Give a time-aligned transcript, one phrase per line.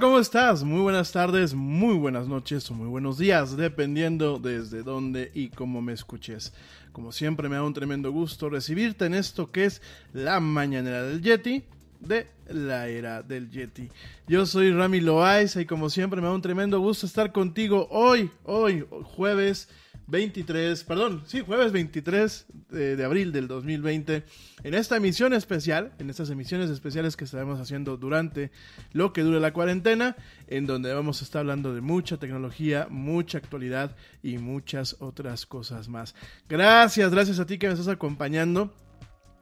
[0.00, 0.64] ¿Cómo estás?
[0.64, 5.82] Muy buenas tardes, muy buenas noches o muy buenos días, dependiendo desde dónde y cómo
[5.82, 6.54] me escuches.
[6.92, 9.82] Como siempre me da un tremendo gusto recibirte en esto que es
[10.14, 11.64] la mañanera del Yeti
[12.00, 13.90] de la era del Yeti.
[14.26, 18.30] Yo soy Rami Loaiza y como siempre me da un tremendo gusto estar contigo hoy,
[18.44, 19.68] hoy, jueves
[20.10, 24.24] 23, perdón, sí, jueves 23 de, abril del 2020,
[24.64, 28.50] en esta emisión especial, en estas emisiones especiales que estaremos haciendo durante
[28.92, 30.16] lo que dure la cuarentena,
[30.48, 35.88] en donde vamos a estar hablando de mucha tecnología, mucha actualidad y muchas otras cosas
[35.88, 36.16] más.
[36.48, 38.74] Gracias, gracias a ti que me estás acompañando.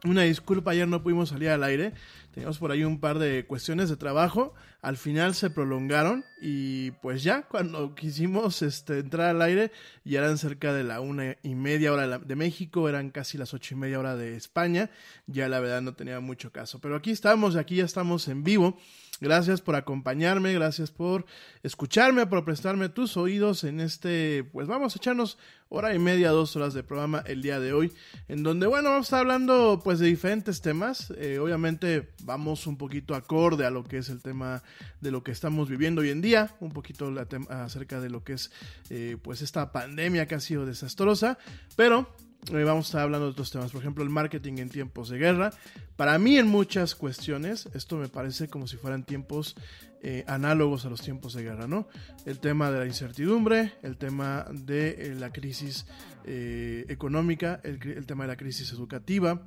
[0.05, 1.93] Una disculpa, ayer no pudimos salir al aire.
[2.39, 4.55] Teníamos por ahí un par de cuestiones de trabajo.
[4.81, 9.73] Al final se prolongaron y pues ya cuando quisimos este, entrar al aire
[10.05, 13.75] ya eran cerca de la una y media hora de México, eran casi las ocho
[13.75, 14.89] y media hora de España.
[15.27, 16.79] Ya la verdad no tenía mucho caso.
[16.81, 18.79] Pero aquí estamos, aquí ya estamos en vivo.
[19.21, 21.27] Gracias por acompañarme, gracias por
[21.65, 26.55] escucharme, por prestarme tus oídos en este, pues vamos a echarnos hora y media, dos
[26.55, 27.93] horas de programa el día de hoy,
[28.29, 31.13] en donde, bueno, vamos a estar hablando pues de diferentes temas.
[31.19, 34.63] Eh, obviamente vamos un poquito acorde a lo que es el tema
[35.01, 37.13] de lo que estamos viviendo hoy en día, un poquito
[37.51, 38.53] acerca de lo que es
[38.89, 41.39] eh, pues esta pandemia que ha sido desastrosa,
[41.75, 42.09] pero
[42.53, 45.19] eh, vamos a estar hablando de otros temas, por ejemplo, el marketing en tiempos de
[45.19, 45.51] guerra.
[45.97, 49.57] Para mí, en muchas cuestiones, esto me parece como si fueran tiempos
[50.01, 51.89] eh, análogos a los tiempos de guerra, ¿no?
[52.25, 55.87] El tema de la incertidumbre, el tema de eh, la crisis
[56.25, 59.43] eh, económica, el, tema de la crisis educativa.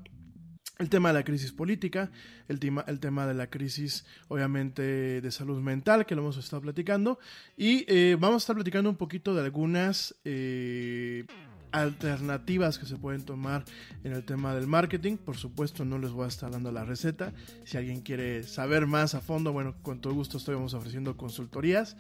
[0.78, 2.12] El tema de la crisis política,
[2.48, 6.64] el tema, el tema de la crisis, obviamente, de salud mental, que lo hemos estado
[6.64, 7.20] platicando.
[7.56, 10.16] Y eh, vamos a estar platicando un poquito de algunas
[11.72, 13.64] alternativas que se pueden tomar
[14.04, 15.18] en el tema del marketing.
[15.18, 17.34] Por supuesto, no les voy a estar dando la receta.
[17.64, 21.98] Si alguien quiere saber más a fondo, bueno, con todo gusto estamos ofreciendo consultorías.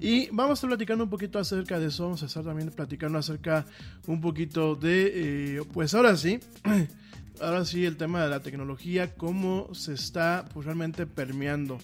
[0.00, 2.04] Y vamos a estar platicando un poquito acerca de eso.
[2.04, 3.66] Vamos a estar también platicando acerca
[4.06, 5.12] un poquito de,
[5.56, 6.40] eh, pues ahora sí.
[7.40, 11.78] Ahora sí, el tema de la tecnología, cómo se está pues, realmente permeando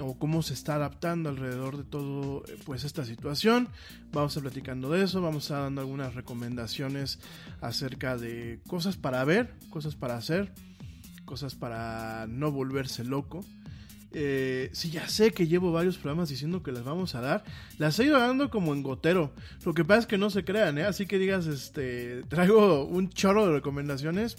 [0.00, 3.68] o cómo se está adaptando alrededor de todo pues esta situación.
[4.12, 7.18] Vamos a platicando de eso, vamos a dando algunas recomendaciones
[7.60, 10.52] acerca de cosas para ver, cosas para hacer,
[11.24, 13.44] cosas para no volverse loco.
[14.12, 17.44] Eh, sí, ya sé que llevo varios programas diciendo que las vamos a dar.
[17.78, 19.32] Las he ido dando como en gotero.
[19.64, 20.84] Lo que pasa es que no se crean, ¿eh?
[20.84, 24.36] Así que digas, este, traigo un chorro de recomendaciones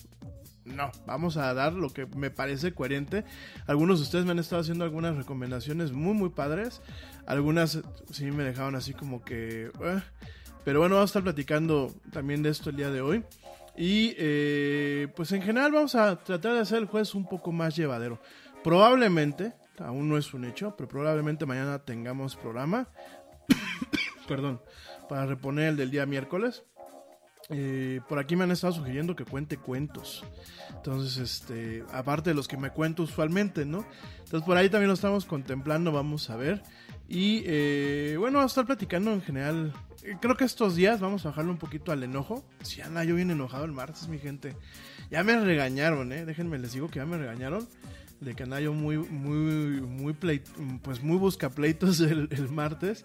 [0.66, 3.26] no, vamos a dar lo que me parece coherente.
[3.68, 6.82] Algunos de ustedes me han estado haciendo algunas recomendaciones muy, muy padres.
[7.26, 9.72] Algunas sí me dejaban así como que...
[9.82, 10.02] Eh.
[10.64, 13.24] Pero bueno, vamos a estar platicando también de esto el día de hoy.
[13.76, 17.76] Y eh, pues en general vamos a tratar de hacer el jueves un poco más
[17.76, 18.20] llevadero.
[18.64, 22.90] Probablemente, aún no es un hecho, pero probablemente mañana tengamos programa.
[24.28, 24.62] Perdón,
[25.10, 26.64] para reponer el del día miércoles.
[27.54, 30.24] Eh, por aquí me han estado sugiriendo que cuente cuentos.
[30.74, 33.86] Entonces, este, aparte de los que me cuento usualmente, ¿no?
[34.20, 36.64] Entonces, por ahí también lo estamos contemplando, vamos a ver.
[37.10, 39.74] Y eh, bueno, vamos a estar platicando en general.
[40.04, 42.46] Eh, creo que estos días vamos a bajarle un poquito al enojo.
[42.62, 44.56] Si sí, anda yo bien enojado el martes, mi gente.
[45.12, 46.26] Ya me regañaron, ¿eh?
[46.26, 47.68] Déjenme les digo que ya me regañaron.
[48.22, 53.04] De que anda yo muy, muy, muy, pues muy busca pleitos el, el martes.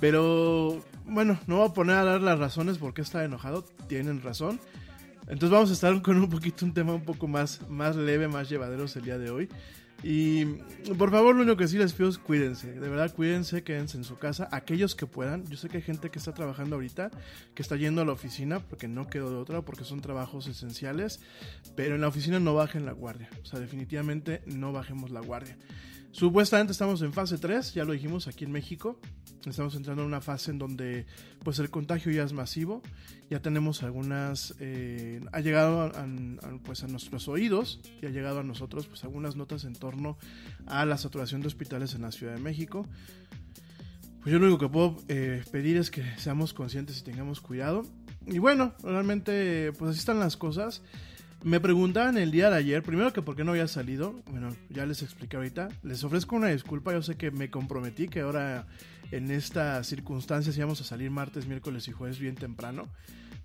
[0.00, 3.64] Pero bueno, no voy a poner a dar las razones por qué está enojado.
[3.88, 4.60] Tienen razón.
[5.22, 8.48] Entonces vamos a estar con un poquito un tema un poco más, más leve, más
[8.48, 9.48] llevadero el día de hoy.
[10.02, 10.44] Y
[10.98, 12.72] por favor, lo único que sí les pido es cuídense.
[12.72, 14.48] De verdad, cuídense, quédense en su casa.
[14.52, 15.46] Aquellos que puedan.
[15.46, 17.10] Yo sé que hay gente que está trabajando ahorita,
[17.54, 21.20] que está yendo a la oficina porque no quedó de otra, porque son trabajos esenciales.
[21.74, 23.30] Pero en la oficina no bajen la guardia.
[23.42, 25.56] O sea, definitivamente no bajemos la guardia.
[26.14, 29.00] Supuestamente estamos en fase 3, ya lo dijimos aquí en México.
[29.44, 31.06] Estamos entrando en una fase en donde
[31.42, 32.82] pues el contagio ya es masivo.
[33.30, 36.06] Ya tenemos algunas, eh, ha llegado a,
[36.62, 40.16] pues a nuestros oídos y ha llegado a nosotros pues algunas notas en torno
[40.66, 42.86] a la saturación de hospitales en la Ciudad de México.
[44.22, 47.82] Pues yo lo único que puedo eh, pedir es que seamos conscientes y tengamos cuidado.
[48.24, 50.80] Y bueno, realmente pues así están las cosas.
[51.44, 54.14] Me preguntaban el día de ayer, primero que por qué no había salido.
[54.30, 55.68] Bueno, ya les expliqué ahorita.
[55.82, 58.66] Les ofrezco una disculpa, yo sé que me comprometí que ahora
[59.10, 62.88] en estas circunstancias íbamos a salir martes, miércoles y jueves bien temprano.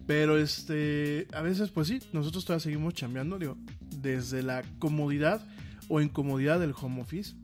[0.08, 5.46] Pero este, a veces pues sí, nosotros todavía seguimos chambeando, digo, desde la comodidad
[5.90, 7.36] o incomodidad del home office.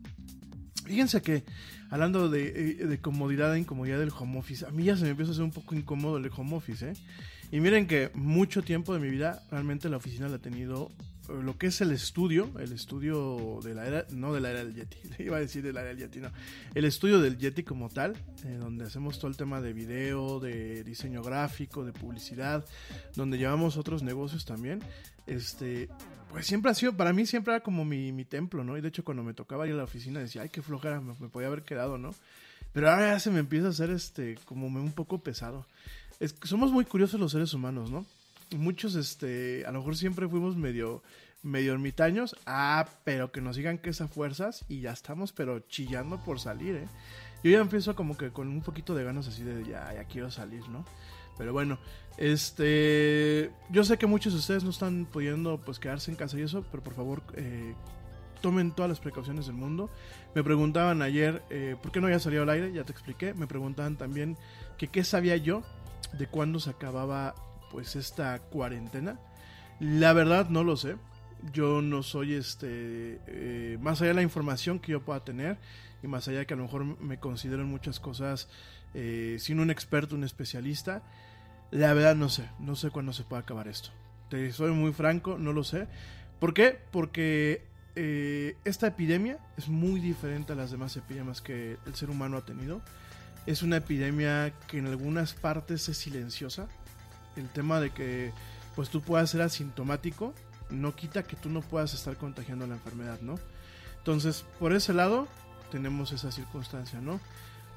[0.86, 1.44] Fíjense que,
[1.90, 5.32] hablando de, de, comodidad e incomodidad del home office, a mí ya se me empieza
[5.32, 6.94] a hacer un poco incómodo el home office, ¿eh?
[7.52, 10.92] Y miren que mucho tiempo de mi vida realmente la oficina la he tenido
[11.30, 14.76] lo que es el estudio, el estudio de la era, no de la era del
[14.76, 16.30] Yeti, iba a decir de la era del Yeti, no,
[16.74, 20.84] el estudio del Yeti como tal, eh, donde hacemos todo el tema de video, de
[20.84, 22.66] diseño gráfico, de publicidad,
[23.16, 24.82] donde llevamos otros negocios también,
[25.26, 25.90] este,
[26.30, 28.78] pues siempre ha sido, para mí siempre era como mi, mi templo, ¿no?
[28.78, 31.16] Y de hecho cuando me tocaba ir a la oficina decía, ay, qué flojera, me,
[31.20, 32.14] me podía haber quedado, ¿no?
[32.74, 35.66] Pero ahora ya se me empieza a hacer este, como un poco pesado.
[36.20, 38.06] Es que somos muy curiosos los seres humanos, ¿no?
[38.52, 41.02] muchos, este, a lo mejor siempre fuimos medio,
[41.44, 42.36] medio ermitaños.
[42.46, 46.40] Ah, pero que nos digan que es a fuerzas y ya estamos, pero chillando por
[46.40, 46.88] salir, ¿eh?
[47.44, 50.32] Yo ya empiezo como que con un poquito de ganas así de ya, ya quiero
[50.32, 50.84] salir, ¿no?
[51.38, 51.78] Pero bueno,
[52.18, 56.42] este, yo sé que muchos de ustedes no están pudiendo pues quedarse en casa y
[56.42, 57.76] eso, pero por favor eh,
[58.42, 59.92] tomen todas las precauciones del mundo.
[60.34, 62.72] Me preguntaban ayer, eh, ¿por qué no había salido al aire?
[62.72, 63.34] Ya te expliqué.
[63.34, 64.38] Me preguntaban también
[64.78, 65.62] que qué sabía yo
[66.18, 67.36] de cuándo se acababa
[67.72, 69.20] pues esta cuarentena.
[69.80, 70.96] La verdad no lo sé.
[71.54, 75.58] Yo no soy este eh, más allá de la información que yo pueda tener
[76.02, 78.50] y más allá de que a lo mejor me considero en muchas cosas
[78.94, 81.04] eh, sin un experto, un especialista.
[81.72, 83.90] La verdad no sé, no sé cuándo se puede acabar esto.
[84.30, 85.88] Te soy muy franco, no lo sé.
[86.40, 86.80] ¿Por qué?
[86.92, 87.64] Porque
[87.96, 92.46] eh, esta epidemia es muy diferente a las demás epidemias que el ser humano ha
[92.46, 92.82] tenido.
[93.46, 96.68] Es una epidemia que en algunas partes es silenciosa,
[97.36, 98.32] el tema de que
[98.76, 100.34] pues tú puedas ser asintomático
[100.70, 103.40] no quita que tú no puedas estar contagiando la enfermedad, ¿no?
[103.98, 105.28] Entonces, por ese lado
[105.72, 107.20] tenemos esa circunstancia, ¿no?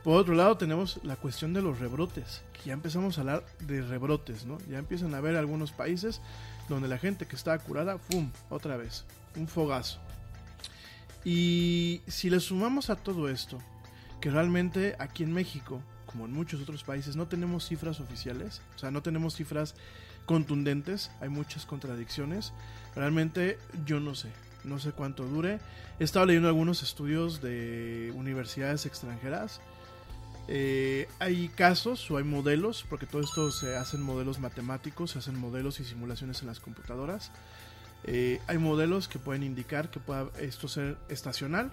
[0.04, 4.44] Por otro lado tenemos la cuestión de los rebrotes, ya empezamos a hablar de rebrotes,
[4.44, 4.58] ¿no?
[4.68, 6.20] Ya empiezan a haber algunos países
[6.68, 9.04] donde la gente que estaba curada, ¡pum!, otra vez,
[9.36, 9.98] un fogazo.
[11.24, 13.58] Y si le sumamos a todo esto,
[14.20, 18.78] que realmente aquí en México como en muchos otros países, no tenemos cifras oficiales, o
[18.78, 19.74] sea, no tenemos cifras
[20.24, 22.52] contundentes, hay muchas contradicciones.
[22.96, 24.30] Realmente yo no sé,
[24.64, 25.60] no sé cuánto dure.
[26.00, 29.60] He estado leyendo algunos estudios de universidades extranjeras.
[30.48, 35.38] Eh, hay casos o hay modelos, porque todo esto se hacen modelos matemáticos, se hacen
[35.38, 37.30] modelos y simulaciones en las computadoras.
[38.04, 41.70] Eh, hay modelos que pueden indicar que pueda esto ser estacional,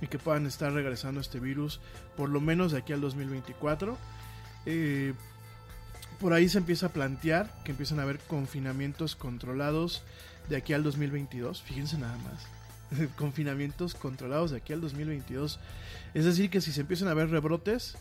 [0.00, 1.80] y que puedan estar regresando este virus
[2.16, 3.96] por lo menos de aquí al 2024.
[4.66, 5.14] Eh,
[6.20, 10.02] por ahí se empieza a plantear que empiezan a haber confinamientos controlados
[10.48, 11.62] de aquí al 2022.
[11.62, 12.46] Fíjense nada más.
[13.16, 15.58] confinamientos controlados de aquí al 2022.
[16.14, 17.96] Es decir, que si se empiezan a ver rebrotes,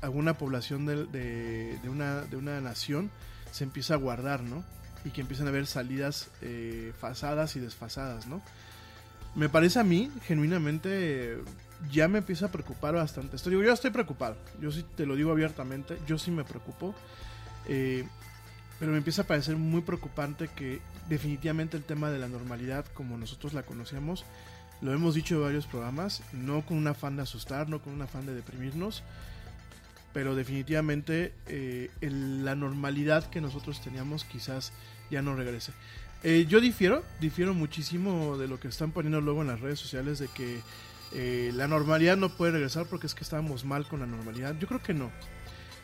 [0.00, 3.10] alguna población de, una, de una nación
[3.52, 4.64] se empieza a guardar, ¿no?
[5.04, 8.42] Y que empiezan a haber salidas eh, fasadas y desfasadas, ¿no?
[9.34, 11.38] Me parece a mí, genuinamente,
[11.90, 13.36] ya me empieza a preocupar bastante.
[13.36, 14.36] Esto yo estoy preocupado.
[14.60, 15.98] Yo sí te lo digo abiertamente.
[16.06, 16.94] Yo sí me preocupo.
[17.66, 18.04] Eh,
[18.78, 23.18] pero me empieza a parecer muy preocupante que definitivamente el tema de la normalidad, como
[23.18, 24.24] nosotros la conocíamos,
[24.80, 28.00] lo hemos dicho en varios programas, no con un afán de asustar, no con un
[28.00, 29.02] afán de deprimirnos,
[30.14, 34.72] pero definitivamente eh, la normalidad que nosotros teníamos quizás
[35.10, 35.72] ya no regrese.
[36.22, 40.18] Eh, yo difiero, difiero muchísimo de lo que están poniendo luego en las redes sociales
[40.18, 40.60] de que
[41.12, 44.54] eh, la normalidad no puede regresar porque es que estábamos mal con la normalidad.
[44.58, 45.10] Yo creo que no.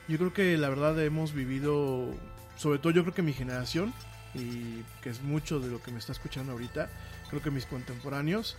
[0.08, 2.14] Yo creo que la verdad hemos vivido,
[2.56, 3.94] sobre todo yo creo que mi generación,
[4.34, 6.90] y que es mucho de lo que me está escuchando ahorita,
[7.30, 8.56] creo que mis contemporáneos,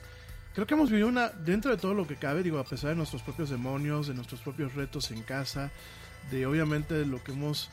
[0.56, 2.96] creo que hemos vivido una, dentro de todo lo que cabe, digo, a pesar de
[2.96, 5.72] nuestros propios demonios, de nuestros propios retos en casa,
[6.32, 7.70] de obviamente lo que hemos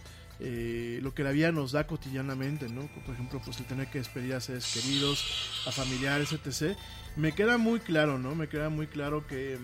[0.46, 2.82] eh, lo que la vida nos da cotidianamente, ¿no?
[3.06, 5.24] Por ejemplo, pues el tener que despedir a seres queridos,
[5.66, 6.76] a familiares, etc.
[7.16, 8.34] Me queda muy claro, ¿no?
[8.34, 9.58] Me queda muy claro que,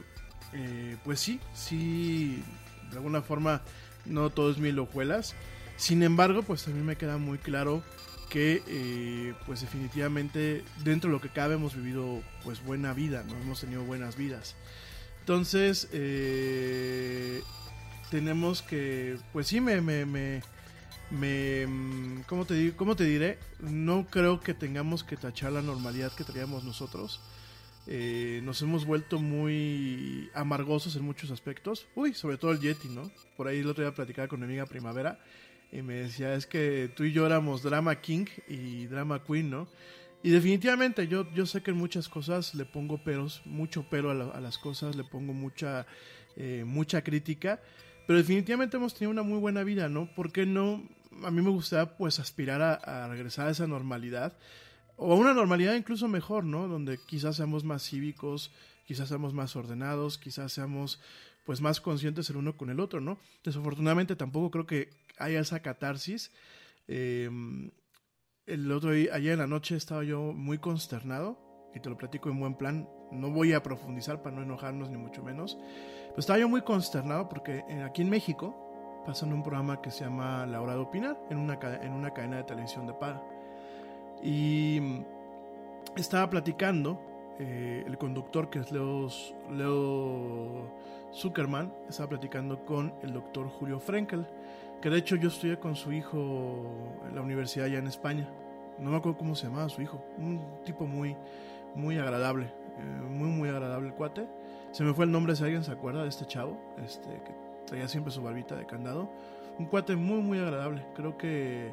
[0.55, 2.43] eh, pues sí, sí,
[2.90, 3.61] de alguna forma
[4.07, 5.35] no todo es mil hojuelas.
[5.77, 7.83] Sin embargo, pues también me queda muy claro
[8.31, 13.35] que, eh, pues definitivamente dentro de lo que cabe hemos vivido, pues buena vida, ¿no?
[13.35, 14.57] Hemos tenido buenas vidas.
[15.21, 15.88] Entonces,
[18.11, 20.43] tenemos que, pues sí, me, me, me
[21.11, 23.38] me mm, ¿cómo te, ¿cómo te diré?
[23.61, 27.20] No creo que tengamos que tachar la normalidad que traíamos nosotros.
[27.87, 31.87] Eh, nos hemos vuelto muy amargosos en muchos aspectos.
[31.94, 33.11] Uy, sobre todo el Yeti, ¿no?
[33.37, 35.18] Por ahí el otro día platicaba con mi amiga Primavera
[35.73, 39.68] y me decía, es que tú y yo éramos Drama King y Drama Queen, ¿no?
[40.23, 44.40] Y definitivamente yo, yo sé que en muchas cosas le pongo peros, mucho pero a,
[44.40, 45.87] las cosas, le pongo mucha,
[46.37, 47.61] eh, mucha crítica,
[48.07, 50.12] pero definitivamente hemos tenido una muy buena vida, ¿no?
[50.14, 50.83] ¿Por qué no
[51.25, 54.37] a mí me gustaría pues aspirar a, regresar a esa normalidad
[54.96, 56.68] o a una normalidad incluso mejor, ¿no?
[56.68, 58.53] Donde quizás seamos más cívicos,
[58.87, 61.01] quizás seamos más ordenados, quizás seamos
[61.46, 63.18] pues más conscientes el uno con el otro, ¿no?
[63.42, 66.33] Desafortunadamente tampoco creo que haya esa catarsis.
[66.87, 67.70] Em,
[68.46, 72.31] el otro día, ayer en la noche estaba yo muy consternado, y te lo platico
[72.31, 75.57] en buen plan, no voy a profundizar para no enojarnos ni mucho menos,
[76.09, 78.69] pero estaba yo muy consternado porque eh, aquí en México
[79.07, 82.39] pasan un programa que se llama La Hora de Opinar, en una, en una cadena
[82.39, 83.23] de televisión de paga.
[84.23, 85.05] Y mm,
[85.97, 87.01] estaba platicando
[87.39, 89.09] eh, el conductor que es Leo,
[89.51, 90.71] Leo
[91.15, 94.27] Zuckerman, estaba platicando con el doctor Julio Frenkel,
[94.83, 96.67] que de hecho yo estudié con su hijo
[97.09, 98.29] en la universidad allá en España.
[98.79, 101.17] No me acuerdo cómo se llamaba su hijo, un tipo muy,
[101.75, 104.27] muy agradable, eh, muy, muy agradable el cuate.
[104.71, 107.09] Se me fue el nombre si alguien se acuerda de este chavo, este,
[107.70, 109.09] traía siempre su barbita de candado.
[109.59, 110.85] Un cuate muy, muy agradable.
[110.94, 111.72] Creo que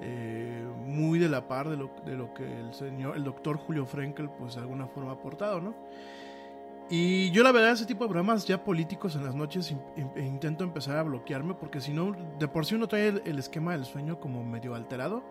[0.00, 3.86] eh, muy de la par de lo, de lo que el señor, el doctor Julio
[3.86, 5.74] Frenkel, pues de alguna forma ha aportado, ¿no?
[6.92, 10.64] Y yo la verdad ese tipo de programas ya políticos en las noches in- intento
[10.64, 13.84] empezar a bloquearme porque si no, de por sí uno trae el, el esquema del
[13.84, 15.22] sueño como medio alterado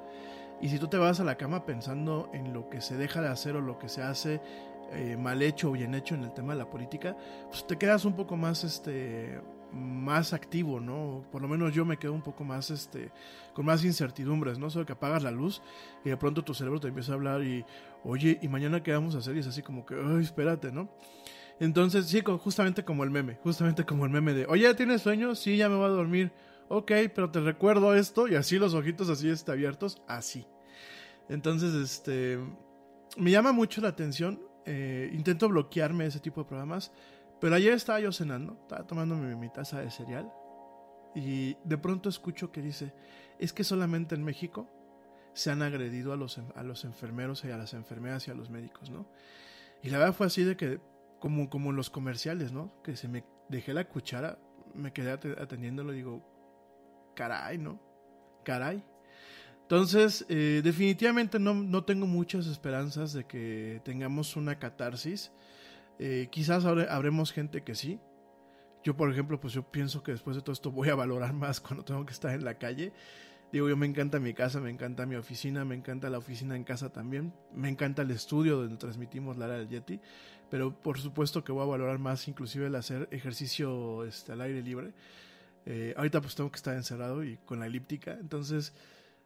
[0.61, 3.27] y si tú te vas a la cama pensando en lo que se deja de
[3.27, 4.39] hacer o lo que se hace
[4.93, 7.17] eh, mal hecho o bien hecho en el tema de la política,
[7.49, 9.41] pues te quedas un poco más este
[9.71, 11.25] más activo, ¿no?
[11.32, 13.12] Por lo menos yo me quedo un poco más este
[13.53, 14.69] con más incertidumbres, ¿no?
[14.69, 15.62] Solo que apagas la luz
[16.03, 17.65] y de pronto tu cerebro te empieza a hablar y
[18.03, 19.36] oye, ¿y mañana qué vamos a hacer?
[19.36, 20.89] Y es así como que, ay, espérate, ¿no?
[21.60, 25.36] Entonces, sí, justamente como el meme, justamente como el meme de, oye, ¿tienes sueño?
[25.36, 26.32] Sí, ya me voy a dormir.
[26.69, 30.45] Ok, pero te recuerdo esto y así los ojitos así está abiertos, así.
[31.27, 32.39] Entonces, este,
[33.17, 34.41] me llama mucho la atención.
[34.65, 36.91] eh, intento bloquearme ese tipo de programas.
[37.39, 40.32] Pero ayer estaba yo cenando, estaba tomándome mi taza de cereal.
[41.15, 42.93] Y de pronto escucho que dice,
[43.39, 44.69] es que solamente en México
[45.34, 48.49] se han agredido a los, a los enfermeros y a las enfermeras y a los
[48.49, 49.08] médicos, ¿no?
[49.82, 50.82] Y la verdad fue así de que,
[51.19, 52.73] como, como los comerciales, ¿no?
[52.84, 54.38] Que se me dejé la cuchara,
[54.75, 56.23] me quedé at- atendiéndolo y digo,
[57.15, 57.80] caray, ¿no?
[58.43, 58.84] Caray.
[59.62, 65.32] Entonces, eh, definitivamente no, no tengo muchas esperanzas de que tengamos una catarsis.
[65.99, 67.99] Eh, quizás habre- habremos gente que sí.
[68.83, 71.59] Yo, por ejemplo, pues yo pienso que después de todo esto voy a valorar más
[71.62, 72.93] cuando tengo que estar en la calle.
[73.51, 76.63] Digo, yo me encanta mi casa, me encanta mi oficina, me encanta la oficina en
[76.63, 79.99] casa también, me encanta el estudio donde transmitimos la era del Yeti,
[80.51, 84.62] pero por supuesto que voy a valorar más inclusive el hacer ejercicio este, al aire
[84.62, 84.93] libre.
[85.65, 88.73] Eh, ahorita pues tengo que estar encerrado y con la elíptica, entonces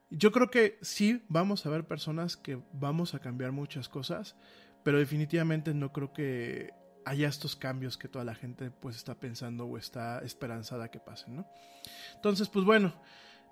[0.09, 4.35] yo creo que sí vamos a ver personas que vamos a cambiar muchas cosas,
[4.83, 6.73] pero definitivamente no creo que
[7.05, 11.37] haya estos cambios que toda la gente pues está pensando o está esperanzada que pasen,
[11.37, 11.47] ¿no?
[12.15, 12.93] Entonces, pues bueno,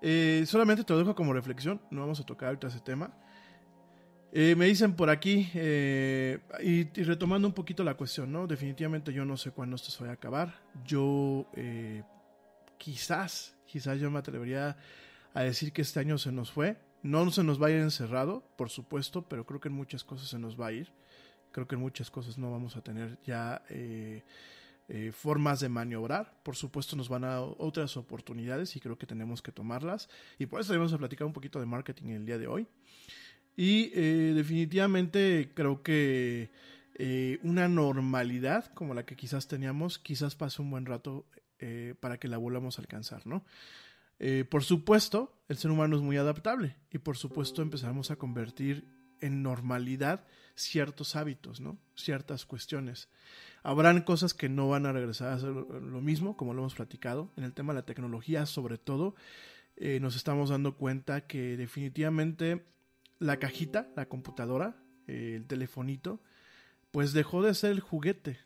[0.00, 3.12] eh, solamente te lo dejo como reflexión, no vamos a tocar ahorita ese tema.
[4.34, 8.46] Eh, me dicen por aquí, eh, y, retomando un poquito la cuestión, ¿no?
[8.46, 10.54] Definitivamente yo no sé cuándo esto se va a acabar.
[10.84, 11.46] Yo
[12.78, 14.76] quizás, quizás yo me atrevería
[15.34, 16.78] a decir que este año se nos fue.
[17.02, 20.28] No se nos va a ir encerrado, por supuesto, pero creo que en muchas cosas
[20.28, 20.92] se nos va a ir.
[21.52, 24.22] Creo que en muchas cosas no vamos a tener ya eh,
[24.88, 26.40] eh, formas de maniobrar.
[26.42, 30.08] Por supuesto nos van a dar otras oportunidades y creo que tenemos que tomarlas.
[30.38, 32.66] Y por eso vamos a platicar un poquito de marketing el día de hoy.
[33.56, 36.50] Y eh, definitivamente creo que
[37.42, 41.26] una normalidad como la que quizás teníamos, quizás pase un buen rato
[41.98, 43.44] para que la volvamos a alcanzar, ¿no?
[44.50, 48.84] Por supuesto, el ser humano es muy adaptable y por supuesto empezamos a convertir
[49.20, 51.78] en normalidad ciertos hábitos, ¿no?
[51.96, 53.08] Ciertas cuestiones.
[53.62, 57.30] Habrán cosas que no van a regresar a ser lo mismo, como lo hemos platicado.
[57.36, 59.14] En el tema de la tecnología, sobre todo,
[59.76, 62.64] eh, nos estamos dando cuenta que definitivamente
[63.18, 66.20] la cajita, la computadora, eh, el telefonito,
[66.90, 68.38] pues dejó de ser el juguete.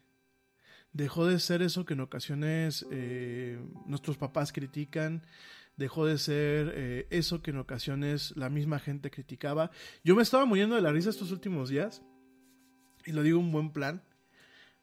[0.93, 5.27] Dejó de ser eso que en ocasiones eh, nuestros papás critican,
[5.77, 9.71] dejó de ser eh, eso que en ocasiones la misma gente criticaba.
[10.05, 12.03] Yo me estaba muriendo de la risa estos últimos días,
[13.05, 14.03] y lo digo en buen plan,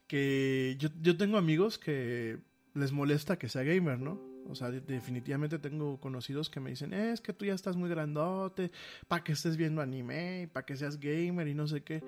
[0.08, 2.38] que yo, yo tengo amigos que
[2.74, 4.20] les molesta que sea gamer, ¿no?
[4.48, 7.78] O sea, de- definitivamente tengo conocidos que me dicen, "Eh, es que tú ya estás
[7.78, 8.72] muy grandote,
[9.08, 12.04] para que estés viendo anime, para que seas gamer y no sé qué.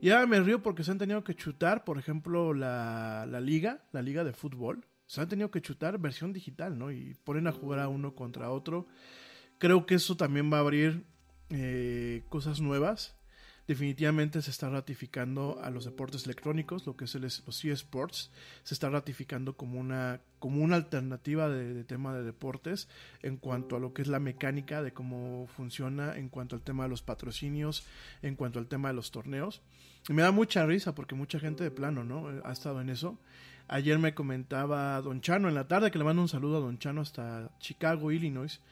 [0.00, 3.82] Y ahora me río porque se han tenido que chutar, por ejemplo, la, la liga,
[3.92, 4.84] la liga de fútbol.
[5.08, 6.92] Se han tenido que chutar versión digital, ¿no?
[6.92, 8.86] Y ponen a jugar a uno contra otro.
[9.56, 11.04] Creo que eso también va a abrir
[11.48, 13.16] eh, cosas nuevas.
[13.66, 18.30] Definitivamente se está ratificando a los deportes electrónicos, lo que es el, los eSports,
[18.62, 22.88] se está ratificando como una, como una alternativa de, de tema de deportes
[23.22, 26.84] en cuanto a lo que es la mecánica de cómo funciona, en cuanto al tema
[26.84, 27.86] de los patrocinios,
[28.22, 29.62] en cuanto al tema de los torneos.
[30.08, 32.28] Y me da mucha risa porque mucha gente de plano, ¿no?
[32.44, 33.18] Ha estado en eso.
[33.70, 36.78] Ayer me comentaba Don Chano en la tarde, que le mando un saludo a Don
[36.78, 38.62] Chano hasta Chicago, Illinois.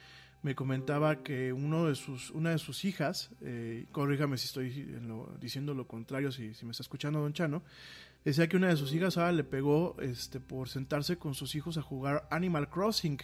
[0.43, 4.71] me comentaba que uno de sus, una de sus hijas, eh, corríjame si estoy
[5.39, 7.63] diciendo lo contrario, si, si me está escuchando Don Chano,
[8.25, 11.77] decía que una de sus hijas ahora le pegó este, por sentarse con sus hijos
[11.77, 13.19] a jugar Animal Crossing.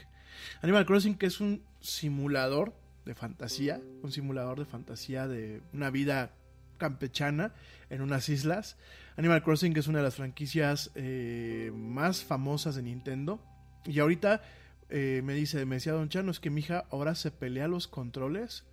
[0.61, 2.75] Animal Crossing que es un simulador
[3.07, 6.33] de fantasía, un simulador de fantasía de una vida
[6.77, 7.55] campechana
[7.89, 8.77] en unas islas.
[9.17, 13.41] Animal Crossing es una de las franquicias eh, más famosas de Nintendo.
[13.85, 14.43] Y ahorita
[14.89, 17.89] eh, me dice, me decía Don Chano, es que mi hija ahora se pelea los
[17.89, 18.65] controles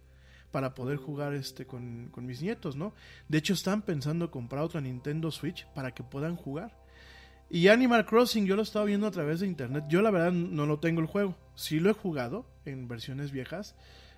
[0.52, 2.93] para poder jugar este con, con mis nietos, ¿no?
[3.28, 6.75] De hecho, están pensando comprar otra Nintendo Switch para que puedan jugar.
[7.49, 9.86] Y Animal Crossing yo lo estaba viendo a través de internet.
[9.89, 11.36] Yo la verdad no lo tengo el juego.
[11.56, 13.75] Sí lo he jugado en versiones viejas.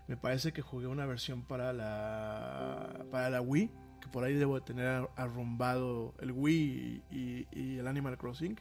[0.07, 4.55] Me parece que jugué una versión para la para la Wii, que por ahí debo
[4.55, 8.59] de tener ar- arrumbado el Wii y, el Animal Crossing.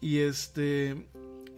[0.00, 1.06] Y este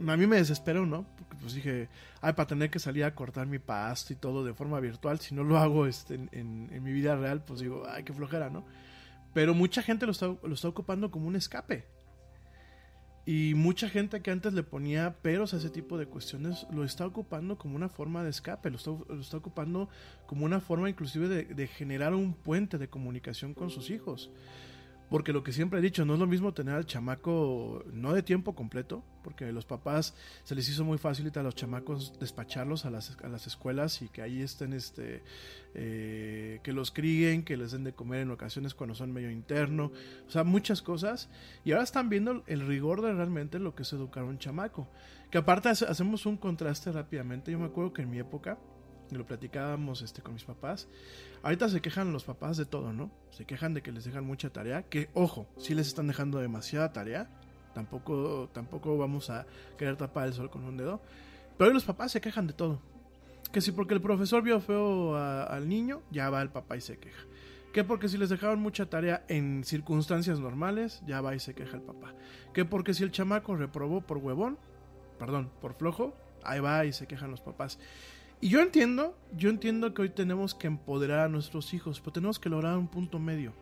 [0.07, 1.05] a mí me desesperó, ¿no?
[1.17, 1.89] Porque pues dije,
[2.21, 5.35] ay, para tener que salir a cortar mi pasto y todo de forma virtual, si
[5.35, 8.49] no lo hago este, en, en- en mi vida real, pues digo, ay, qué flojera,
[8.51, 8.65] ¿no?
[9.35, 11.85] Pero mucha gente lo está, lo está ocupando como un escape.
[13.31, 17.05] Y mucha gente que antes le ponía peros a ese tipo de cuestiones lo está
[17.05, 19.91] ocupando como una forma de escape, lo está, lo está ocupando
[20.25, 24.31] como una forma inclusive de, de generar un puente de comunicación con sus hijos.
[25.11, 28.23] Porque lo que siempre he dicho, no es lo mismo tener al chamaco no de
[28.23, 32.91] tiempo completo, porque los papás se les hizo muy fácil a los chamacos despacharlos a
[32.91, 35.23] las, a las escuelas y que ahí estén, este,
[35.75, 39.93] eh, que los críen, que les den de comer en ocasiones cuando son medio interno,
[40.27, 41.31] o sea, muchas cosas.
[41.65, 44.89] Y ahora están viendo el rigor de realmente lo que es educar un chamaco.
[45.31, 47.51] Que aparte hace- hacemos un contraste rápidamente.
[47.53, 48.59] Yo me acuerdo que en mi época,
[49.17, 50.89] lo platicábamos este, con mis papás,
[51.43, 53.11] ahorita se quejan los papás de todo, ¿no?
[53.31, 56.93] Se quejan de que les dejan mucha tarea, que ojo, si les están dejando demasiada
[56.93, 57.29] tarea,
[57.75, 61.01] tampoco, tampoco vamos a querer tapar el sol con un dedo,
[61.57, 62.81] pero hoy los papás se quejan de todo.
[63.53, 66.99] Que si porque el profesor vio feo al niño, ya va el papá y se
[66.99, 67.25] queja.
[67.73, 71.77] Que porque si les dejaron mucha tarea en circunstancias normales, ya va y se queja
[71.77, 72.15] el papá.
[72.53, 74.59] Que porque si el chamaco reprobó por huevón,
[75.19, 77.79] perdón, por flojo, ahí va y se quejan los papás.
[78.41, 82.39] Y yo entiendo, yo entiendo que hoy tenemos que empoderar a nuestros hijos, pero tenemos
[82.39, 83.53] que lograr un punto medio.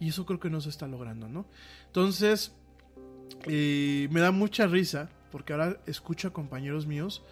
[0.00, 1.46] Y eso creo que no se está logrando, ¿no?
[1.86, 2.52] Entonces,
[3.46, 7.22] eh, me da mucha risa, porque ahora escucho a compañeros míos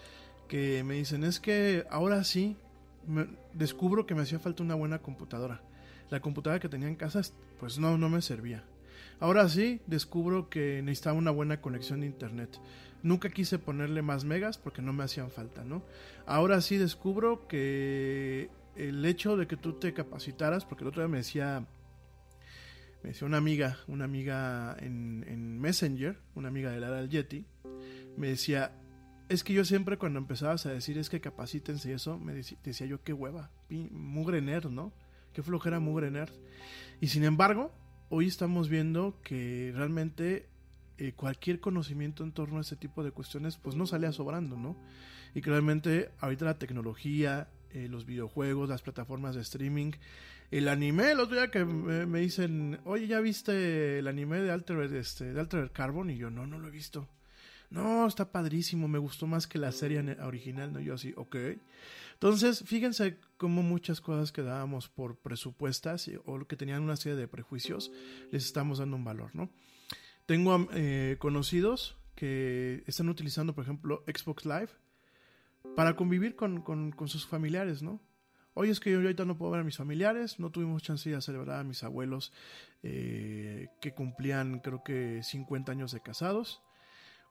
[0.49, 2.57] que me dicen, es que ahora sí,
[3.07, 5.63] me- descubro que me hacía falta una buena computadora.
[6.11, 7.23] La computadora que tenía en casa,
[7.59, 8.65] pues no, no me servía.
[9.19, 12.61] Ahora sí, descubro que necesitaba una buena conexión de internet.
[13.03, 15.85] Nunca quise ponerle más megas porque no me hacían falta, ¿no?
[16.27, 21.09] Ahora sí descubro que el hecho de que tú te capacitaras, porque el otro día
[21.09, 21.67] me decía,
[23.03, 27.47] me decía una amiga, una amiga en, en Messenger, una amiga de la del Yeti,
[28.17, 28.73] me decía,
[29.29, 32.87] es que yo siempre cuando empezabas a decir es que capacítense y eso, me decía
[32.87, 34.93] yo, qué hueva, mugre nerd, ¿no?
[35.33, 36.33] Qué flojera mugre nerd.
[37.01, 37.73] Y sin embargo,
[38.09, 40.49] hoy estamos viendo que realmente
[40.99, 44.77] eh, cualquier conocimiento en torno a este tipo de cuestiones pues no salía sobrando, ¿no?
[45.35, 49.93] Y que realmente ahorita la tecnología, eh, los videojuegos, las plataformas de streaming,
[50.51, 55.33] el anime, el otro que me, dicen, oye, ¿ya viste el anime de Altered, este,
[55.33, 56.11] de Altered Carbon?
[56.11, 57.09] Y yo, no, no lo he visto.
[57.69, 60.81] No, está padrísimo, me gustó más que la serie original, ¿no?
[60.81, 61.37] Yo así, ok.
[62.15, 67.19] Entonces, fíjense cómo muchas cosas que dábamos por presupuestas y- o que tenían una serie
[67.19, 67.91] de prejuicios,
[68.31, 69.51] les estamos dando un valor, ¿no?
[70.27, 74.71] Tengo eh, conocidos que están utilizando, por ejemplo, Xbox Live
[75.77, 78.01] para convivir con, con- sus familiares, ¿no?
[78.55, 81.21] Oye, es que yo ahorita no puedo ver a mis familiares, no tuvimos chance de
[81.21, 82.33] celebrar a mis abuelos
[82.83, 86.63] eh, que cumplían creo que 50 años de casados.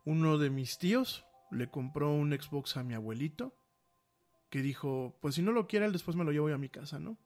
[0.03, 3.55] Uno de mis tíos le compró un Xbox a mi abuelito,
[4.49, 6.99] que dijo, pues si no lo quiere, él después me lo llevo a mi casa,
[6.99, 7.17] ¿no?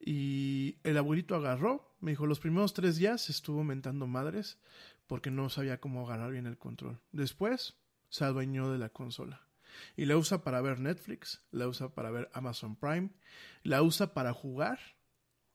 [0.00, 4.60] Y el abuelito agarró, me dijo, los primeros tres días estuvo mentando madres
[5.08, 7.00] porque no sabía cómo agarrar bien el control.
[7.10, 7.74] Después
[8.10, 9.44] se adueñó de la consola.
[9.96, 13.10] Y la usa para ver Netflix, la usa para ver Amazon Prime,
[13.64, 14.78] la usa para jugar.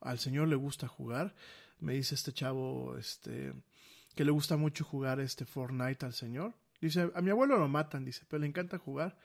[0.02, 1.36] Al señor le gusta jugar.
[1.80, 3.54] Me dice este chavo, este,
[4.14, 6.54] que le gusta mucho jugar este Fortnite al señor.
[6.82, 9.18] Dice, a mi abuelo lo matan, dice, pero le encanta jugar.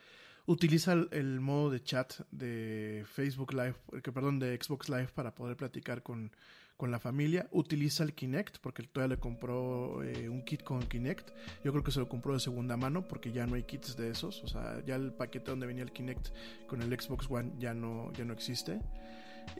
[0.46, 5.34] Utiliza el, el modo de chat de Facebook Live, que perdón, de Xbox Live para
[5.34, 6.30] poder platicar con,
[6.76, 7.48] con la familia.
[7.50, 11.30] Utiliza el Kinect, porque todavía le compró eh, un kit con Kinect.
[11.64, 14.10] Yo creo que se lo compró de segunda mano, porque ya no hay kits de
[14.10, 14.42] esos.
[14.44, 16.28] O sea, ya el paquete donde venía el Kinect
[16.66, 18.80] con el Xbox One ya no, ya no existe.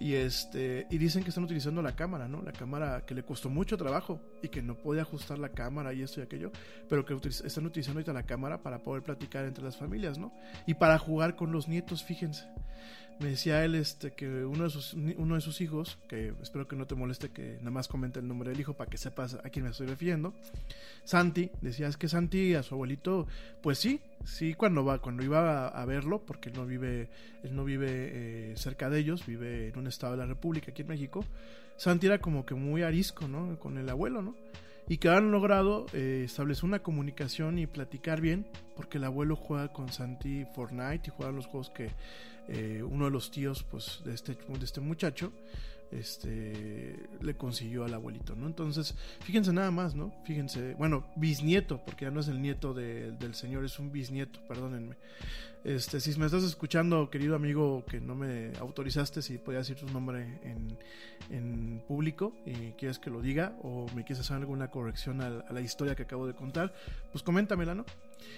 [0.00, 2.42] Y este y dicen que están utilizando la cámara, ¿no?
[2.42, 6.02] La cámara que le costó mucho trabajo y que no podía ajustar la cámara y
[6.02, 6.50] esto y aquello,
[6.88, 10.34] pero que utiliz- están utilizando ahorita la cámara para poder platicar entre las familias, ¿no?
[10.66, 12.48] Y para jugar con los nietos, fíjense.
[13.18, 16.76] Me decía él este que uno de sus uno de sus hijos, que espero que
[16.76, 19.48] no te moleste que nada más comente el nombre del hijo para que sepas a
[19.48, 20.34] quién me estoy refiriendo.
[21.04, 23.26] Santi, decía es que Santi a su abuelito,
[23.62, 27.08] pues sí, sí cuando va cuando iba a, a verlo porque él no vive
[27.42, 30.82] él no vive eh, cerca de ellos, vive en un estado de la República aquí
[30.82, 31.24] en México.
[31.78, 33.58] Santi era como que muy arisco, ¿no?
[33.58, 34.34] Con el abuelo, ¿no?
[34.88, 38.46] Y que han logrado eh, establecer una comunicación y platicar bien,
[38.76, 41.90] porque el abuelo juega con Santi Fortnite y juega los juegos que
[42.48, 45.32] eh, uno de los tíos pues, de, este, de este muchacho
[45.90, 48.46] este, le consiguió al abuelito, ¿no?
[48.46, 50.12] Entonces, fíjense nada más, ¿no?
[50.24, 54.40] Fíjense, bueno, bisnieto, porque ya no es el nieto de- del señor, es un bisnieto,
[54.46, 54.96] perdónenme.
[55.66, 59.88] Este, si me estás escuchando, querido amigo, que no me autorizaste, si podía decir tu
[59.88, 60.78] nombre en,
[61.28, 65.52] en público y quieres que lo diga o me quieres hacer alguna corrección a, a
[65.52, 66.72] la historia que acabo de contar,
[67.10, 67.84] pues coméntamela, ¿no?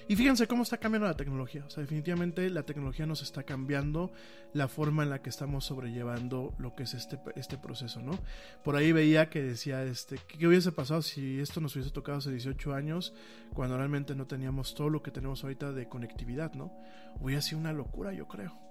[0.08, 1.64] Y fíjense cómo está cambiando la tecnología.
[1.66, 4.12] O sea, definitivamente la tecnología nos está cambiando
[4.52, 8.18] la forma en la que estamos sobrellevando lo que es este, este proceso, ¿no?
[8.64, 12.30] Por ahí veía que decía, este, ¿qué hubiese pasado si esto nos hubiese tocado hace
[12.30, 13.12] 18 años,
[13.54, 16.72] cuando realmente no teníamos todo lo que tenemos ahorita de conectividad, ¿no?
[17.20, 18.68] Hubiera sido una locura, yo creo.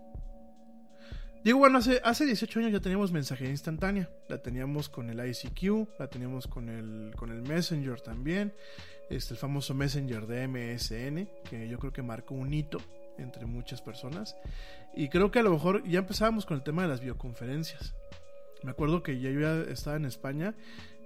[1.43, 4.09] Digo, bueno, hace, hace 18 años ya teníamos mensajería instantánea.
[4.27, 8.53] La teníamos con el ICQ, la teníamos con el, con el Messenger también.
[9.09, 12.79] Este, el famoso Messenger de MSN, que yo creo que marcó un hito
[13.17, 14.35] entre muchas personas.
[14.95, 17.95] Y creo que a lo mejor ya empezábamos con el tema de las videoconferencias.
[18.63, 20.55] Me acuerdo que ya yo ya estaba en España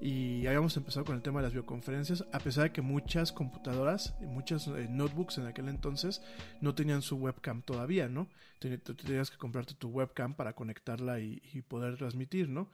[0.02, 4.16] y habíamos empezado con el tema de las videoconferencias, a pesar de que muchas computadoras,
[4.22, 6.22] y muchas eh, notebooks en aquel entonces
[6.62, 8.30] no tenían su webcam todavía, ¿no?
[8.60, 12.70] Ten- Tenías que comprarte tu webcam para conectarla y, y poder transmitir, ¿no?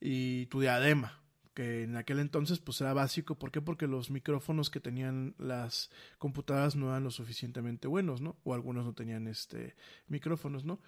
[0.00, 1.19] Y tu diadema,
[1.60, 3.60] que en aquel entonces pues era básico, ¿por qué?
[3.60, 8.36] Porque los micrófonos que tenían las computadoras no eran lo suficientemente buenos, ¿no?
[8.44, 9.74] O algunos no tenían este
[10.08, 10.80] micrófonos, ¿no?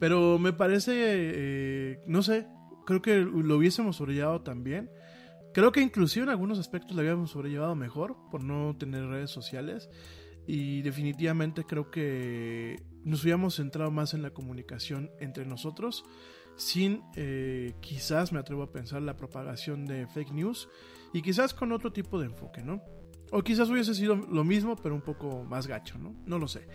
[0.00, 2.48] Pero me parece, eh, no sé,
[2.86, 4.90] creo que lo hubiésemos sobrellevado también.
[5.54, 9.88] Creo que inclusive en algunos aspectos lo habíamos sobrellevado mejor por no tener redes sociales.
[10.48, 16.04] Y definitivamente creo que nos hubiéramos centrado más en la comunicación entre nosotros,
[16.56, 20.68] sin eh, quizás, me atrevo a pensar, la propagación de fake news
[21.12, 22.82] y quizás con otro tipo de enfoque, ¿no?
[23.30, 26.14] O quizás hubiese sido lo mismo, pero un poco más gacho, ¿no?
[26.26, 26.66] No lo sé.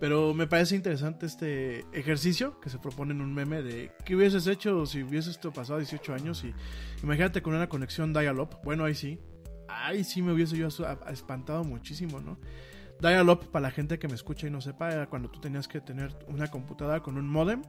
[0.00, 4.46] Pero me parece interesante este ejercicio que se propone en un meme de qué hubieses
[4.46, 6.52] hecho si hubiese esto pasado 18 años y
[7.02, 8.58] imagínate con una conexión dial-up.
[8.64, 9.18] Bueno, ahí sí.
[9.68, 10.68] Ahí sí me hubiese yo
[11.10, 12.38] espantado muchísimo, ¿no?
[13.00, 15.80] Dial-up, para la gente que me escucha y no sepa, era cuando tú tenías que
[15.80, 17.62] tener una computadora con un modem,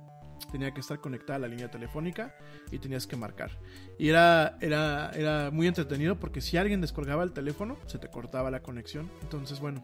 [0.52, 2.36] tenía que estar conectada a la línea telefónica
[2.72, 3.52] y tenías que marcar.
[3.98, 8.52] Y era, era, era muy entretenido porque si alguien descolgaba el teléfono, se te cortaba
[8.52, 9.10] la conexión.
[9.22, 9.84] Entonces, bueno,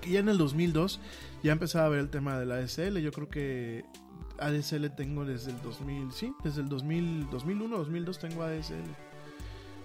[0.00, 1.00] que ya en el 2002
[1.42, 2.98] ya empezaba a ver el tema de la ADSL.
[2.98, 3.84] Yo creo que
[4.38, 8.74] ADSL tengo desde el 2000, sí, desde el 2000, 2001, 2002 tengo ADSL.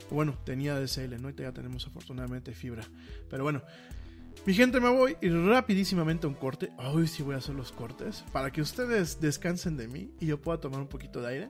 [0.10, 1.30] Bueno, tenía ADSL, ¿no?
[1.30, 2.84] Y ya tenemos afortunadamente fibra.
[3.30, 3.62] Pero bueno,
[4.46, 6.72] mi gente, me voy y rapidísimamente a un corte.
[6.78, 10.42] Hoy sí voy a hacer los cortes para que ustedes descansen de mí y yo
[10.42, 11.50] pueda tomar un poquito de aire.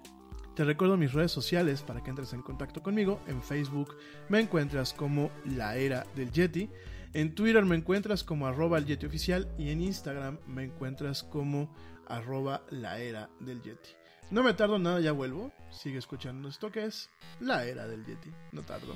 [0.55, 3.19] Te recuerdo mis redes sociales para que entres en contacto conmigo.
[3.27, 3.95] En Facebook
[4.29, 6.69] me encuentras como La Era del Yeti.
[7.13, 11.73] En Twitter me encuentras como arroba el Yeti oficial y en Instagram me encuentras como
[12.07, 13.89] arroba la era del Yeti.
[14.29, 15.51] No me tardo nada, ya vuelvo.
[15.71, 18.31] Sigue escuchando esto que es La Era del Yeti.
[18.51, 18.95] No tardo.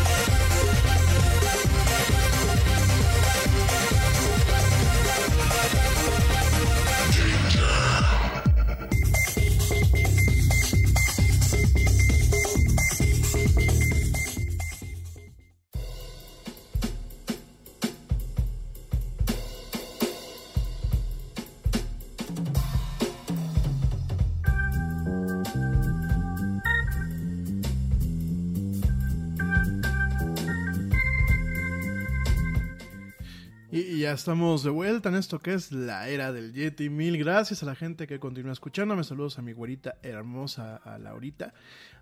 [34.01, 36.89] Ya estamos de vuelta en esto que es la era del Yeti.
[36.89, 39.03] Mil gracias a la gente que continúa escuchándome.
[39.03, 41.53] Saludos a mi güerita hermosa, a Laurita,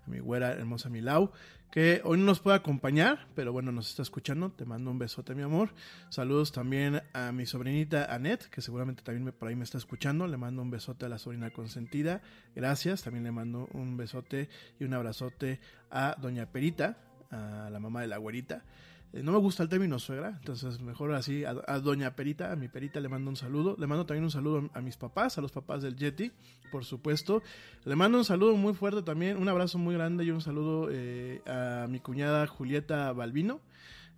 [0.06, 1.30] a mi güera hermosa Milau,
[1.70, 4.50] que hoy no nos puede acompañar, pero bueno, nos está escuchando.
[4.50, 5.74] Te mando un besote, mi amor.
[6.08, 10.26] Saludos también a mi sobrinita Annette, que seguramente también me- por ahí me está escuchando.
[10.26, 12.22] Le mando un besote a la sobrina consentida.
[12.54, 13.02] Gracias.
[13.02, 14.48] También le mando un besote
[14.78, 16.96] y un abrazote a doña Perita,
[17.30, 18.64] a la mamá de la güerita.
[19.12, 22.56] Eh, no me gusta el término suegra, entonces mejor así a, a doña Perita, a
[22.56, 23.76] mi Perita le mando un saludo.
[23.78, 26.30] Le mando también un saludo a mis papás, a los papás del Yeti,
[26.70, 27.42] por supuesto.
[27.84, 31.42] Le mando un saludo muy fuerte también, un abrazo muy grande y un saludo eh,
[31.46, 33.60] a mi cuñada Julieta Balbino.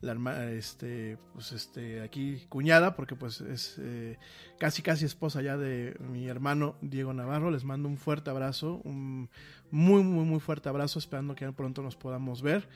[0.02, 4.18] La herma- este, pues este, aquí cuñada, porque pues es eh,
[4.58, 7.52] casi casi esposa ya de mi hermano Diego Navarro.
[7.52, 9.30] Les mando un fuerte abrazo, un
[9.70, 12.68] muy, muy, muy fuerte abrazo, esperando que pronto nos podamos ver.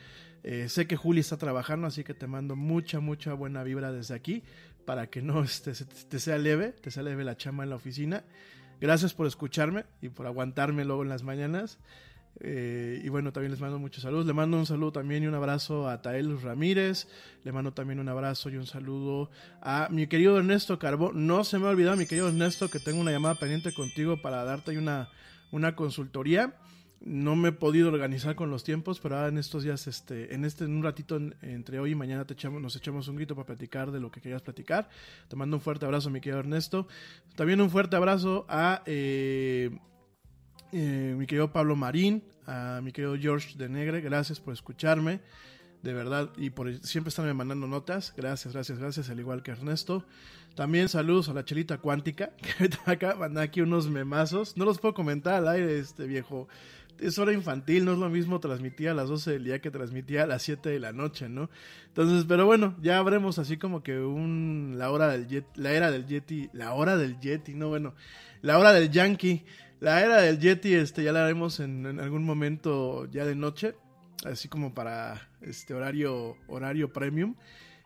[0.43, 4.15] Eh, sé que Juli está trabajando, así que te mando mucha, mucha buena vibra desde
[4.15, 4.43] aquí
[4.85, 8.23] para que no este, te sea leve, te sea leve la chamba en la oficina.
[8.79, 11.79] Gracias por escucharme y por aguantarme luego en las mañanas.
[12.39, 14.25] Eh, y bueno, también les mando muchos saludos.
[14.25, 17.07] Le mando un saludo también y un abrazo a Tael Ramírez.
[17.43, 19.31] Le mando también un abrazo y un saludo
[19.61, 21.11] a mi querido Ernesto Carbó.
[21.11, 24.43] No se me ha olvidado, mi querido Ernesto, que tengo una llamada pendiente contigo para
[24.43, 25.09] darte una,
[25.51, 26.53] una consultoría.
[26.99, 30.43] No me he podido organizar con los tiempos, pero ahora en estos días, este, en
[30.45, 33.35] este, en un ratito en- entre hoy y mañana te echamos, nos echamos un grito
[33.35, 34.89] para platicar de lo que querías platicar.
[35.27, 36.87] Te mando un fuerte abrazo, mi querido Ernesto.
[37.35, 39.69] También un fuerte abrazo a eh,
[40.71, 45.21] eh, mi querido Pablo Marín, a mi querido George de Negre, gracias por escucharme,
[45.83, 50.03] de verdad, y por siempre estarme mandando notas, gracias, gracias, gracias, al igual que Ernesto.
[50.55, 54.95] También saludos a la chelita cuántica, que de mandar aquí unos memazos, no los puedo
[54.95, 56.47] comentar al aire, este viejo.
[56.99, 60.23] Es hora infantil, no es lo mismo transmitir a las 12 del día que transmitía
[60.23, 61.49] a las 7 de la noche, ¿no?
[61.87, 66.07] Entonces, pero bueno, ya habremos así como que un la hora del la era del
[66.07, 67.93] Yeti, la hora del Yeti, no bueno,
[68.41, 69.43] la hora del Yankee,
[69.79, 73.75] la era del Yeti, este ya la haremos en, algún momento ya de noche,
[74.25, 77.35] así como para este horario horario premium.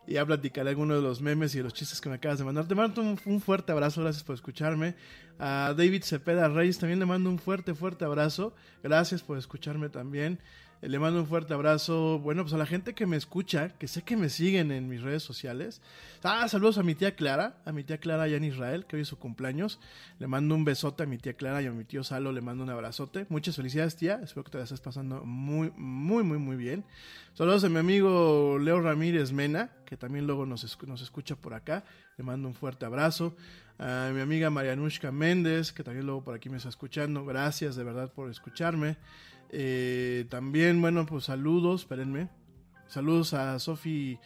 [0.04, 2.44] Y ya platicaré algunos de los memes y de los chistes que me acabas de
[2.44, 2.66] mandar.
[2.66, 4.96] Te mando un fuerte abrazo, gracias por escucharme.
[5.44, 8.54] A David Cepeda Reyes también le mando un fuerte, fuerte abrazo.
[8.80, 10.38] Gracias por escucharme también.
[10.82, 12.18] Le mando un fuerte abrazo.
[12.18, 15.00] Bueno, pues a la gente que me escucha, que sé que me siguen en mis
[15.00, 15.80] redes sociales.
[16.24, 19.02] Ah, saludos a mi tía Clara, a mi tía Clara allá en Israel, que hoy
[19.02, 19.78] es su cumpleaños.
[20.18, 22.64] Le mando un besote a mi tía Clara y a mi tío Salo, le mando
[22.64, 23.26] un abrazote.
[23.28, 24.18] Muchas felicidades, tía.
[24.24, 26.84] Espero que te la estés pasando muy, muy, muy, muy bien.
[27.34, 31.84] Saludos a mi amigo Leo Ramírez Mena, que también luego nos, nos escucha por acá.
[32.16, 33.36] Le mando un fuerte abrazo.
[33.78, 37.24] A mi amiga Marianushka Méndez, que también luego por aquí me está escuchando.
[37.24, 38.96] Gracias de verdad por escucharme.
[39.52, 42.30] Eh, también, bueno, pues saludos, espérenme.
[42.88, 44.18] Saludos a Sofi,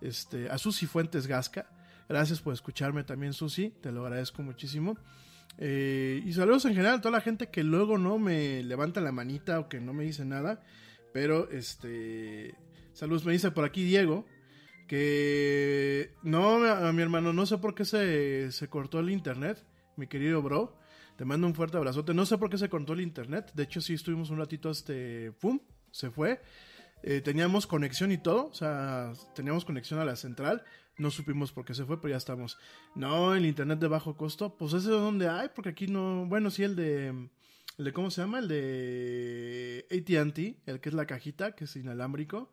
[0.00, 1.66] este, a Susi Fuentes Gasca.
[2.08, 3.70] Gracias por escucharme también, Susi.
[3.80, 4.98] Te lo agradezco muchísimo.
[5.56, 9.12] Eh, y saludos en general a toda la gente que luego no me levanta la
[9.12, 10.62] manita o que no me dice nada.
[11.12, 12.54] Pero, este,
[12.92, 14.26] saludos, me dice por aquí Diego.
[14.86, 16.58] Que no,
[16.92, 19.64] mi hermano, no sé por qué se, se cortó el internet,
[19.96, 20.76] mi querido bro.
[21.16, 22.12] Te mando un fuerte abrazote.
[22.12, 23.52] No sé por qué se cortó el internet.
[23.54, 25.60] De hecho, sí estuvimos un ratito, este, pum,
[25.90, 26.40] se fue.
[27.02, 30.64] Eh, teníamos conexión y todo, o sea, teníamos conexión a la central.
[30.96, 32.58] No supimos por qué se fue, pero ya estamos.
[32.94, 36.26] No, el internet de bajo costo, pues ese es donde hay, porque aquí no.
[36.26, 37.28] Bueno, sí, el de.
[37.76, 38.38] El de ¿Cómo se llama?
[38.38, 42.52] El de ATT, el que es la cajita, que es inalámbrico.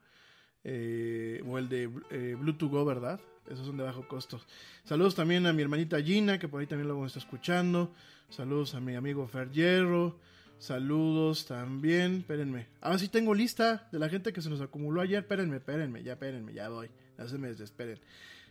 [0.64, 3.20] Eh, o el de eh, Bluetooth ¿verdad?
[3.50, 4.40] Esos son de bajo costo.
[4.84, 7.94] Saludos también a mi hermanita Gina, que por ahí también lo está escuchando.
[8.30, 10.20] Saludos a mi amigo Fer Hierro.
[10.58, 12.20] Saludos también.
[12.20, 12.68] Espérenme.
[12.82, 15.24] Ah, sí tengo lista de la gente que se nos acumuló ayer.
[15.24, 16.90] Espérenme, espérenme, ya espérenme, ya voy.
[17.18, 18.00] Ya se me desesperen.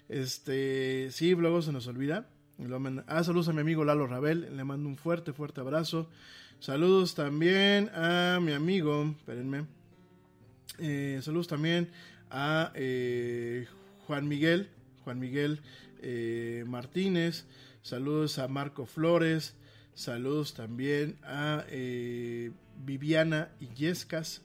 [0.08, 2.28] Este, sí, luego se nos olvida.
[3.06, 4.54] Ah, saludos a mi amigo Lalo Rabel.
[4.54, 6.11] Le mando un fuerte, fuerte abrazo.
[6.58, 9.14] Saludos también a mi amigo.
[9.18, 9.79] Espérenme.
[10.80, 11.90] Eh, saludos también
[12.30, 13.66] a eh,
[14.06, 14.70] Juan Miguel.
[15.04, 15.60] Juan Miguel
[16.00, 17.44] eh, Martínez.
[17.82, 19.54] Saludos a Marco Flores.
[19.94, 21.64] Saludos también a
[22.84, 24.42] Viviana Illescas.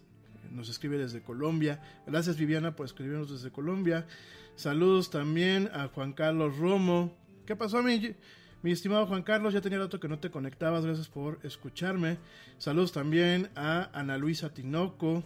[0.52, 1.82] Nos escribe desde Colombia.
[2.06, 4.06] Gracias Viviana por escribirnos desde Colombia.
[4.56, 7.16] Saludos también a Juan Carlos Romo.
[7.46, 8.16] ¿Qué pasó, mi,
[8.64, 9.54] mi estimado Juan Carlos?
[9.54, 10.86] Ya tenía rato que no te conectabas.
[10.86, 12.18] Gracias por escucharme.
[12.58, 15.24] Saludos también a Ana Luisa Tinoco,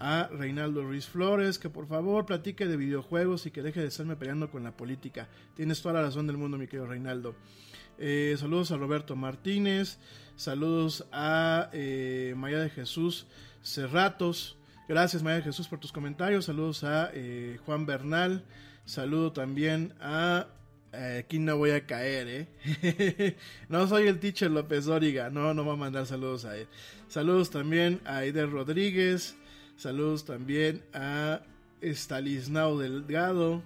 [0.00, 4.16] a Reinaldo Ruiz Flores, que por favor platique de videojuegos y que deje de estarme
[4.16, 5.28] peleando con la política.
[5.54, 7.34] Tienes toda la razón del mundo, mi querido Reinaldo.
[7.98, 9.98] Eh, saludos a Roberto Martínez.
[10.36, 13.26] Saludos a eh, Maya de Jesús
[13.62, 14.56] Cerratos.
[14.88, 16.44] Gracias, Maya de Jesús, por tus comentarios.
[16.44, 18.44] Saludos a eh, Juan Bernal.
[18.84, 20.46] Saludo también a
[21.18, 23.36] aquí no voy a caer, ¿eh?
[23.68, 26.66] no soy el teacher López Dóriga, no, no va a mandar saludos a él.
[27.08, 29.36] Saludos también a Aider Rodríguez,
[29.78, 31.40] saludos también a
[31.80, 33.62] Stalisnao Delgado,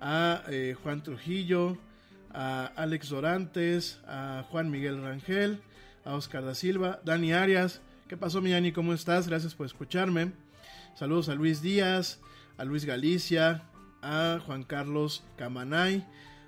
[0.00, 1.78] a eh, Juan Trujillo,
[2.34, 5.60] a Alex Dorantes, a Juan Miguel Rangel,
[6.04, 7.80] a Oscar da Silva, Dani Arias.
[8.08, 8.72] ¿Qué pasó, mi Dani?
[8.72, 9.28] ¿Cómo estás?
[9.28, 10.32] Gracias por escucharme.
[10.96, 12.18] Saludos a Luis Díaz,
[12.58, 13.62] a Luis Galicia,
[14.02, 16.04] a Juan Carlos Camanay,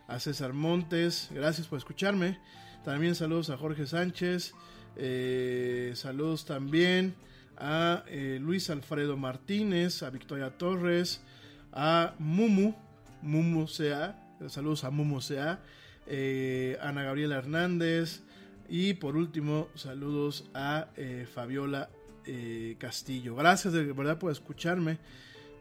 [0.09, 2.41] a César Montes, gracias por escucharme.
[2.85, 4.55] También saludos a Jorge Sánchez,
[4.97, 7.15] eh, saludos también
[7.59, 11.21] a eh, Luis Alfredo Martínez, a Victoria Torres,
[11.73, 12.75] a Mumu,
[13.23, 15.61] Mumu Sea, saludos a Mumu Sea,
[16.07, 18.23] eh, Ana Gabriela Hernández
[18.69, 20.89] y por último saludos a
[21.35, 21.91] Fabiola
[22.79, 23.35] Castillo.
[23.37, 24.99] Gracias de verdad por escucharme.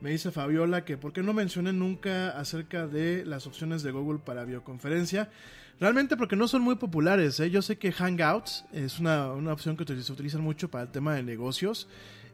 [0.04, 4.20] Me dice Fabiola que por qué no mencioné nunca acerca de las opciones de Google
[4.20, 5.30] para videoconferencia.
[5.80, 7.40] Realmente porque no son muy populares.
[7.40, 7.50] ¿eh?
[7.50, 11.24] Yo sé que Hangouts es una, opción que se utiliza mucho para el tema de
[11.24, 11.88] negocios.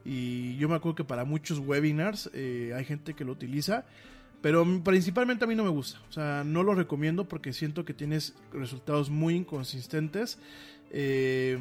[0.04, 3.84] Y yo me acuerdo que para muchos webinars eh, hay gente que lo utiliza.
[4.40, 6.00] Pero principalmente a mí no me gusta.
[6.08, 10.38] O sea, no lo recomiendo porque siento que tienes resultados muy inconsistentes.
[10.90, 11.58] Eh,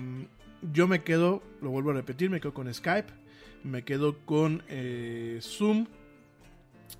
[0.73, 3.11] yo me quedo, lo vuelvo a repetir, me quedo con Skype.
[3.63, 4.63] Me quedo con
[5.41, 5.87] Zoom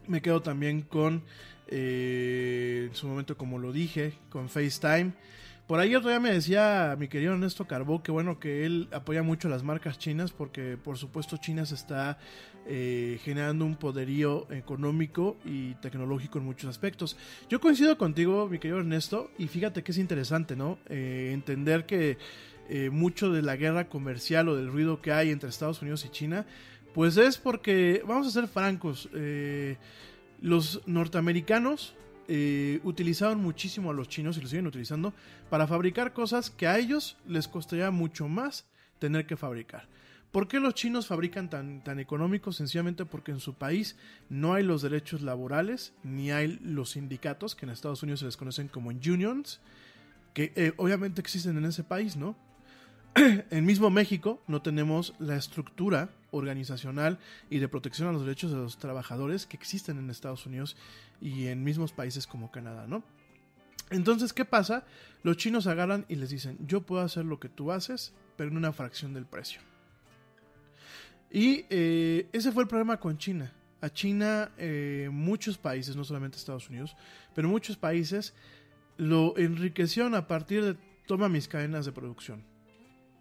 [0.07, 1.23] me quedo también con,
[1.69, 5.13] eh, en su momento como lo dije, con FaceTime.
[5.67, 9.21] Por ahí otro día me decía mi querido Ernesto Carbó que bueno que él apoya
[9.21, 12.17] mucho las marcas chinas porque por supuesto China se está
[12.65, 17.17] eh, generando un poderío económico y tecnológico en muchos aspectos.
[17.49, 20.79] Yo coincido contigo mi querido Ernesto y fíjate que es interesante, ¿no?
[20.89, 22.17] Eh, entender que
[22.91, 26.45] mucho de la guerra comercial o del ruido que hay entre Estados Unidos y China
[26.93, 29.77] pues es porque, vamos a ser francos, eh,
[30.41, 31.95] los norteamericanos
[32.27, 35.13] eh, utilizaban muchísimo a los chinos y lo siguen utilizando
[35.49, 38.65] para fabricar cosas que a ellos les costaría mucho más
[38.99, 39.87] tener que fabricar.
[40.31, 42.57] ¿Por qué los chinos fabrican tan, tan económicos?
[42.57, 43.95] Sencillamente porque en su país
[44.29, 48.37] no hay los derechos laborales, ni hay los sindicatos, que en Estados Unidos se les
[48.37, 49.59] conocen como unions,
[50.35, 52.35] que eh, obviamente existen en ese país, ¿no?
[53.15, 58.57] en mismo México no tenemos la estructura organizacional y de protección a los derechos de
[58.57, 60.77] los trabajadores que existen en Estados Unidos
[61.21, 63.03] y en mismos países como Canadá, ¿no?
[63.89, 64.85] Entonces, ¿qué pasa?
[65.23, 68.57] Los chinos agarran y les dicen, yo puedo hacer lo que tú haces, pero en
[68.57, 69.61] una fracción del precio.
[71.31, 73.51] Y eh, ese fue el problema con China.
[73.81, 76.95] A China, eh, muchos países, no solamente Estados Unidos,
[77.33, 78.33] pero muchos países
[78.97, 80.75] lo enriquecieron a partir de
[81.07, 82.43] toma mis cadenas de producción.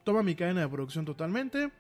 [0.08, 1.70] Toma mi cadena de producción totalmente,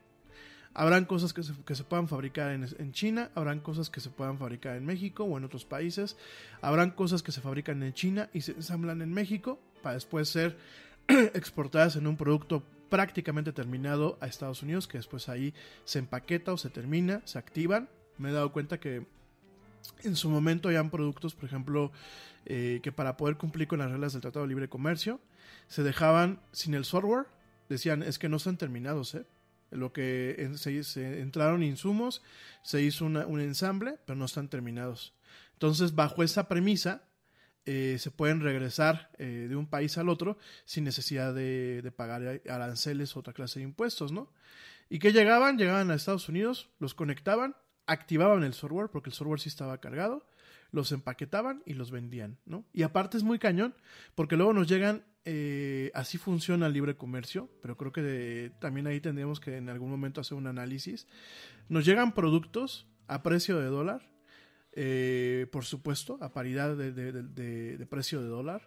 [0.74, 4.10] Habrán cosas que se, que se puedan fabricar en, en, China, habrán cosas que se
[4.10, 6.14] puedan fabricar en México o en otros países,
[6.60, 10.58] habrán cosas que se fabrican en China y se ensamblan en México para después ser
[11.08, 15.54] exportadas en un producto prácticamente terminado a Estados Unidos, que después ahí
[15.84, 17.88] se empaqueta o se termina, se activan.
[18.18, 19.06] Me he dado cuenta que
[20.04, 21.92] en su momento hayan productos, por ejemplo,
[22.44, 25.18] eh, que para poder cumplir con las reglas del Tratado de Libre Comercio,
[25.66, 27.26] se dejaban sin el software,
[27.68, 29.26] decían, es que no están terminados, ¿eh?
[29.70, 32.22] lo que se, entraron insumos,
[32.62, 35.14] se hizo un ensamble, pero no están terminados.
[35.54, 37.02] Entonces, bajo esa premisa,
[37.70, 43.14] eh, se pueden regresar eh, de un país al otro sin necesidad de, pagar aranceles
[43.14, 44.32] o otra clase de impuestos, ¿no?
[44.88, 47.56] Y que llegaban, llegaban a Estados Unidos, los conectaban,
[47.86, 50.26] activaban el software, porque el software sí estaba cargado,
[50.70, 52.64] los empaquetaban y los vendían, ¿no?
[52.72, 53.74] Y aparte es muy cañón,
[54.14, 58.98] porque luego nos llegan, eh, así funciona el libre comercio, pero creo que también ahí
[58.98, 61.06] tendríamos que en algún momento hacer un análisis.
[61.68, 64.10] Nos llegan productos a precio de dólar,
[64.72, 68.62] eh, por supuesto, a paridad de, precio de dólar,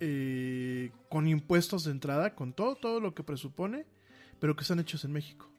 [0.00, 3.86] eh, con impuestos de entrada, con todo, todo lo que presupone,
[4.40, 5.52] pero que están hechos en México.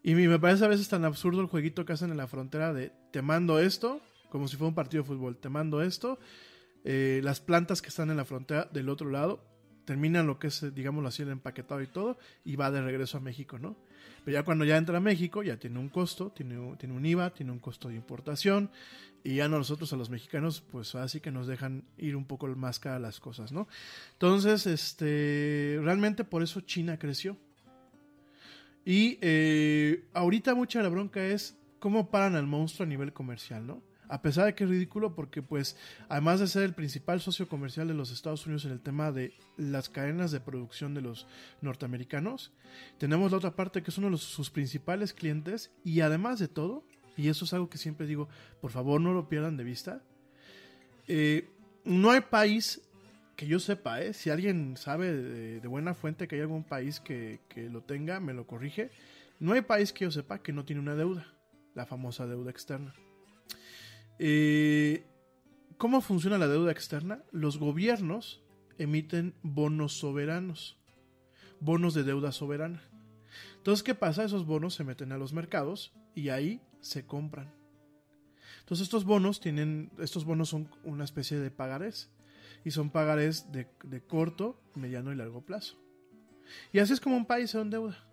[0.00, 2.92] Y me parece a veces tan absurdo el jueguito que hacen en la frontera de
[3.10, 4.00] te mando esto,
[4.30, 6.20] como si fuera un partido de fútbol, te mando esto,
[6.84, 9.55] las plantas que están en la frontera del otro lado
[9.86, 13.16] terminan lo que es, eh, digámoslo así, el empaquetado y todo, y va de regreso
[13.16, 13.76] a México, ¿no?
[14.24, 17.30] Pero ya cuando ya entra a México, ya tiene un costo, tiene tiene un IVA,
[17.30, 18.70] tiene un costo de importación,
[19.24, 22.78] y ya nosotros a los mexicanos, pues así que nos dejan ir un poco más
[22.78, 23.66] cara las cosas, ¿no?
[24.12, 27.36] Entonces, este, realmente por eso China creció.
[28.84, 33.82] Y eh, ahorita mucha la bronca es cómo paran al monstruo a nivel comercial, ¿no?
[34.08, 35.76] A pesar de que es ridículo porque pues
[36.08, 39.34] además de ser el principal socio comercial de los Estados Unidos en el tema de
[39.56, 41.26] las cadenas de producción de los
[41.60, 42.52] norteamericanos,
[42.98, 46.84] tenemos la otra parte que es uno de sus principales clientes y además de todo,
[47.16, 48.28] y eso es algo que siempre digo,
[48.60, 50.02] por favor no lo pierdan de vista,
[51.08, 51.48] eh,
[51.84, 52.82] no hay país
[53.36, 54.12] que yo sepa, ¿eh?
[54.12, 58.18] si alguien sabe de, de buena fuente que hay algún país que, que lo tenga,
[58.18, 58.90] me lo corrige,
[59.38, 61.26] no hay país que yo sepa que no tiene una deuda,
[61.74, 62.94] la famosa deuda externa.
[64.18, 65.06] Eh,
[65.78, 67.22] ¿Cómo funciona la deuda externa?
[67.32, 68.42] Los gobiernos
[68.78, 70.78] emiten bonos soberanos,
[71.60, 72.82] bonos de deuda soberana.
[73.56, 74.24] Entonces, ¿qué pasa?
[74.24, 77.52] Esos bonos se meten a los mercados y ahí se compran.
[78.60, 82.10] Entonces, estos bonos tienen, estos bonos son una especie de pagarés
[82.64, 83.68] y son pagarés de,
[84.06, 85.76] corto, mediano y largo plazo.
[86.72, 88.08] Y así es como un país se endeuda.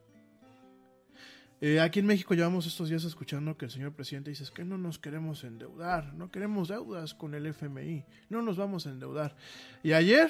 [1.65, 4.77] Eh, aquí en México llevamos estos días escuchando que el señor presidente dice que no
[4.77, 9.37] nos queremos endeudar, no queremos deudas con el FMI, no nos vamos a endeudar.
[9.81, 10.29] Y ayer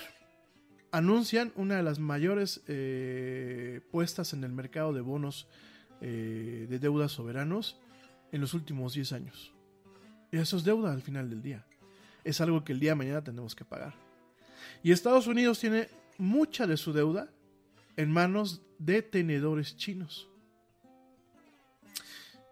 [0.91, 5.47] anuncian una de las mayores eh, puestas en el mercado de bonos
[6.01, 7.79] eh, de deudas soberanos
[8.31, 9.55] en los últimos 10 años.
[10.31, 11.65] Y eso es deuda al final del día.
[12.23, 13.95] Es algo que el día de mañana tenemos que pagar.
[14.84, 15.88] Y Estados Unidos tiene
[16.19, 17.31] mucha de su deuda
[17.97, 20.29] en manos de tenedores chinos.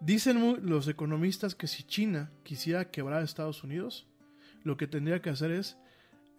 [0.01, 4.07] Dicen los economistas que si China quisiera quebrar a Estados Unidos,
[4.63, 5.77] lo que tendría que hacer es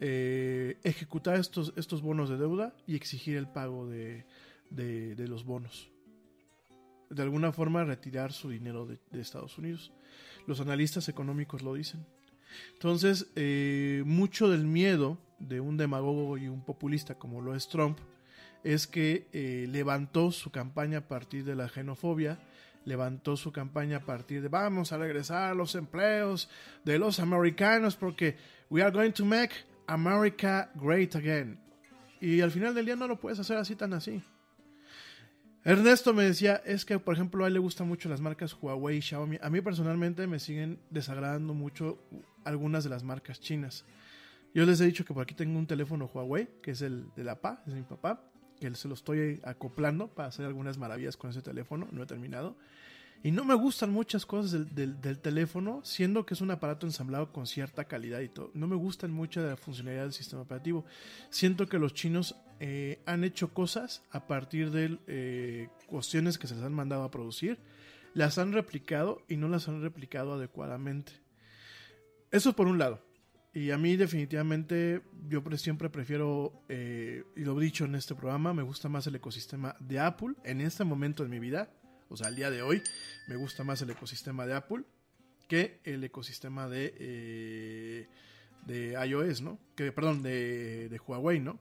[0.01, 4.27] eh, ejecutar estos, estos bonos de deuda y exigir el pago de,
[4.71, 5.91] de- los bonos.
[7.09, 9.93] De alguna forma retirar su dinero de, de Estados Unidos.
[10.49, 12.05] Los analistas económicos lo dicen.
[12.73, 17.99] Entonces, eh, mucho del miedo de un demagogo y un populista como lo es Trump
[18.65, 22.39] es que eh, levantó su campaña a partir de la xenofobia,
[22.85, 26.49] levantó su campaña a partir de vamos a regresar a los empleos
[26.85, 28.37] de los americanos porque
[28.71, 29.53] we are going to make
[29.87, 31.59] America great again.
[32.21, 34.23] Y al final del día no lo puedes hacer así tan así.
[35.65, 38.99] Ernesto me decía, es que por ejemplo a él le gustan mucho las marcas Huawei
[38.99, 39.39] y Xiaomi.
[39.41, 41.99] A mí personalmente me siguen desagradando mucho
[42.45, 43.85] algunas de las marcas chinas.
[44.55, 47.25] Yo les he dicho que por aquí tengo un teléfono Huawei, que es el de
[47.25, 48.21] la PA, es de mi papá,
[48.71, 52.57] que se lo estoy acoplando para hacer algunas maravillas con ese teléfono, no he terminado.
[53.25, 57.47] Y no me gustan muchas cosas del, teléfono, siendo que es un aparato ensamblado con
[57.47, 58.51] cierta calidad y todo.
[58.55, 60.85] No me gustan mucho de la funcionalidad del sistema operativo.
[61.31, 66.57] Siento que los chinos eh, han hecho cosas a partir de eh, cuestiones que se
[66.57, 67.59] les han mandado a producir,
[68.15, 71.13] las han replicado y no las han replicado adecuadamente.
[72.33, 73.01] Eso por un lado.
[73.55, 78.15] Y a mí definitivamente yo pre- siempre prefiero, eh, y lo he dicho en este
[78.15, 81.71] programa, me gusta más el ecosistema de Apple en este momento de mi vida.
[82.09, 82.83] O sea, al día de hoy
[83.29, 84.85] me gusta más el ecosistema de Apple
[85.49, 88.09] que el ecosistema de, eh,
[88.67, 89.59] de iOS, ¿no?
[89.77, 91.59] Que, perdón, de, de Huawei, ¿no?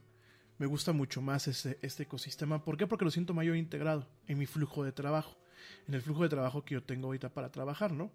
[0.60, 2.64] Me gusta mucho más este, este ecosistema.
[2.64, 2.88] ¿Por qué?
[2.88, 5.38] Porque lo siento mayor integrado en mi flujo de trabajo.
[5.88, 8.12] En el flujo de trabajo que yo tengo ahorita para trabajar, ¿no?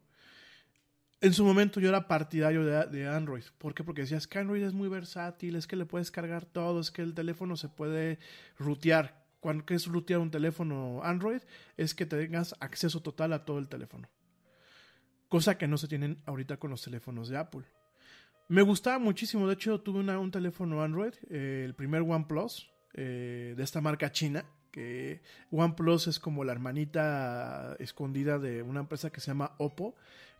[1.27, 3.43] En su momento yo era partidario de, Android.
[3.59, 3.83] ¿Por qué?
[3.83, 7.03] Porque decías que Android es muy versátil, es que le puedes cargar todo, es que
[7.03, 8.21] el teléfono se puede
[8.57, 9.25] rutear.
[9.41, 11.41] Cuando ¿qué es rutear un teléfono Android?
[11.77, 14.09] Es que tengas acceso total a todo el teléfono.
[15.29, 17.65] Cosa que no se tienen ahorita con los teléfonos de Apple.
[18.49, 23.65] Me gustaba muchísimo, de hecho tuve un teléfono Android, eh, el primer OnePlus, eh, de
[23.65, 29.33] esta marca china, que OnePlus es como la hermanita escondida de una empresa que se
[29.33, 29.97] llama Oppo,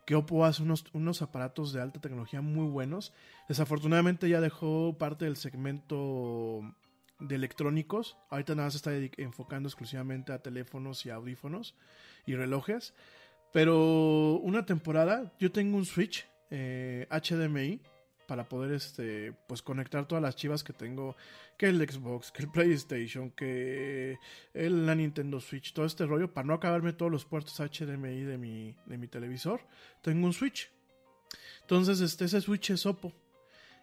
[0.07, 3.11] que Oppo hace unos, unos aparatos de alta tecnología muy buenos.
[3.49, 6.61] Desafortunadamente ya dejó parte del segmento
[7.19, 8.15] de electrónicos.
[8.29, 11.75] Ahorita nada más está enfocando exclusivamente a teléfonos y audífonos
[12.25, 12.93] y relojes.
[13.51, 17.81] Pero una temporada, yo tengo un Switch eh, HDMI
[18.27, 21.15] para poder este pues conectar todas las chivas que tengo
[21.57, 24.19] que el Xbox que el PlayStation que
[24.53, 28.37] el, la Nintendo Switch todo este rollo para no acabarme todos los puertos HDMI de
[28.37, 29.61] mi de mi televisor
[30.01, 30.69] tengo un Switch.
[31.61, 33.13] Entonces este ese Switch es Oppo.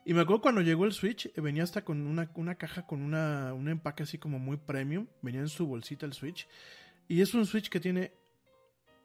[0.06, 3.00] Y me acuerdo cuando llegó el Switch eh, venía hasta con una, una caja con
[3.00, 6.46] una un empaque así como muy premium venía en su bolsita el Switch.
[7.08, 8.12] Y es un Switch que tiene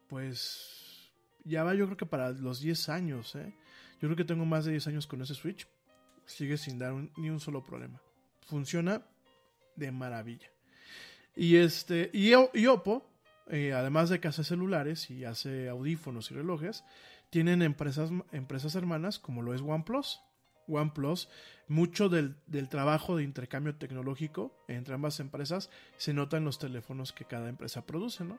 [0.09, 1.11] pues
[1.45, 3.53] ya va yo creo que para los 10 años eh
[4.01, 5.67] yo creo que tengo más de 10 años con ese Switch.
[6.25, 8.01] Sigue sin dar ni un solo problema.
[8.41, 9.03] Funciona
[9.75, 10.47] de maravilla.
[11.35, 13.09] Y este y, y Oppo,
[13.47, 16.83] eh, además de que hace celulares y hace audífonos y relojes,
[17.29, 20.21] tienen empresas, empresas hermanas como lo es OnePlus.
[20.67, 21.29] OnePlus,
[21.67, 27.11] mucho del, del trabajo de intercambio tecnológico entre ambas empresas se nota en los teléfonos
[27.11, 28.37] que cada empresa produce, ¿no?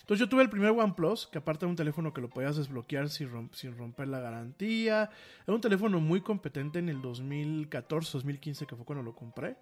[0.00, 3.08] Entonces yo tuve el primer OnePlus, que aparte de un teléfono que lo podías desbloquear
[3.08, 5.10] sin, rom- sin romper la garantía.
[5.46, 9.56] Era un teléfono muy competente en el 2014-2015, que fue cuando lo compré.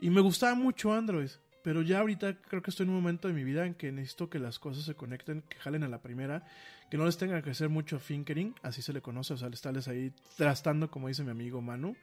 [0.00, 1.30] Y me gustaba mucho Android.
[1.62, 4.28] Pero ya ahorita creo que estoy en un momento de mi vida en que necesito
[4.28, 6.44] que las cosas se conecten, que jalen a la primera,
[6.90, 9.88] que no les tenga que hacer mucho finkering, así se le conoce, o sea, estarles
[9.88, 11.96] ahí trastando, como dice mi amigo Manu.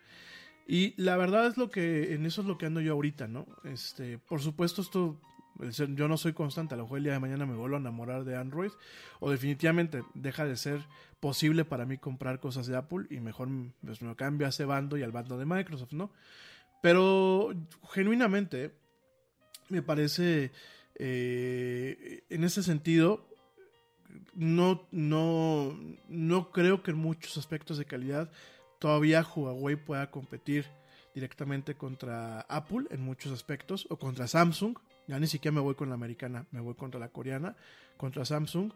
[0.67, 3.45] Y la verdad es lo que, en eso es lo que ando yo ahorita, ¿no?
[3.63, 5.22] Este, por supuesto, esto,
[5.95, 8.24] yo no soy constante, a lo mejor el día de mañana me vuelvo a enamorar
[8.24, 8.72] de Android,
[9.20, 10.86] o definitivamente deja de ser
[11.20, 13.49] posible para mí comprar cosas de Apple y mejor
[13.86, 16.12] pues, me cambio a ese bando y al bando de Microsoft, ¿no?
[16.82, 17.54] Pero
[17.91, 18.74] genuinamente
[19.70, 20.52] me parece,
[20.95, 23.28] eh, en ese sentido,
[24.34, 25.78] no, no,
[26.10, 28.32] no creo que en muchos aspectos de calidad
[28.80, 30.66] todavía Huawei pueda competir
[31.14, 34.78] directamente contra Apple en muchos aspectos o contra Samsung.
[35.08, 37.56] Ya ni siquiera me voy con la americana, me voy contra la coreana,
[37.97, 38.72] contra Samsung.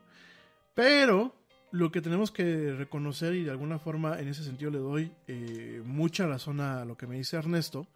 [0.73, 1.33] Pero
[1.71, 5.81] lo que tenemos que reconocer y de alguna forma en ese sentido le doy eh,
[5.85, 7.87] mucha razón a lo que me dice Ernesto,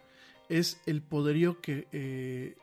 [0.47, 2.57] es el poderío que eh,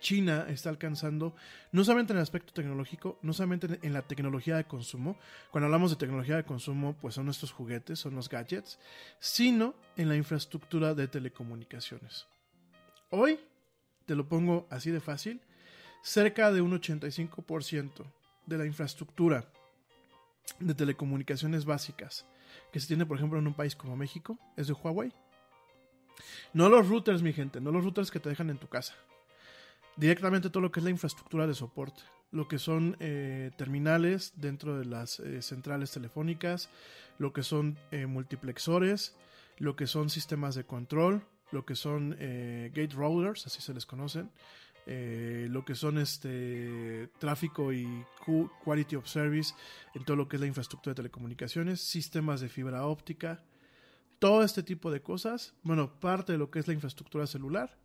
[0.00, 1.34] China está alcanzando,
[1.70, 5.16] no solamente en el aspecto tecnológico, no solamente en- la tecnología de consumo,
[5.50, 8.78] cuando hablamos de tecnología de consumo, pues son nuestros juguetes, son los gadgets,
[9.20, 12.26] sino en la infraestructura de telecomunicaciones.
[13.10, 13.38] Hoy,
[14.12, 15.40] te lo pongo así de fácil,
[16.02, 18.04] cerca de un 85%
[18.44, 19.48] de la infraestructura
[20.60, 22.26] de telecomunicaciones básicas
[22.74, 25.14] que se tiene, por ejemplo, en un país como México, es de Huawei.
[26.52, 28.92] No los routers, mi gente, no los routers que te dejan en tu casa
[29.96, 32.02] directamente todo lo que es la infraestructura de soporte,
[32.32, 36.68] lo que son eh, terminales dentro de las eh, centrales telefónicas,
[37.16, 39.14] lo que son eh, multiplexores,
[39.56, 43.86] lo que son sistemas de control, lo que son eh, gate routers, así se les
[43.86, 44.30] conocen,
[44.86, 48.04] eh, lo que son este tráfico y
[48.64, 49.54] quality of service
[49.94, 53.44] en todo lo que es la infraestructura de telecomunicaciones, sistemas de fibra óptica,
[54.18, 57.78] todo este tipo de cosas, bueno, parte de lo que es la infraestructura celular,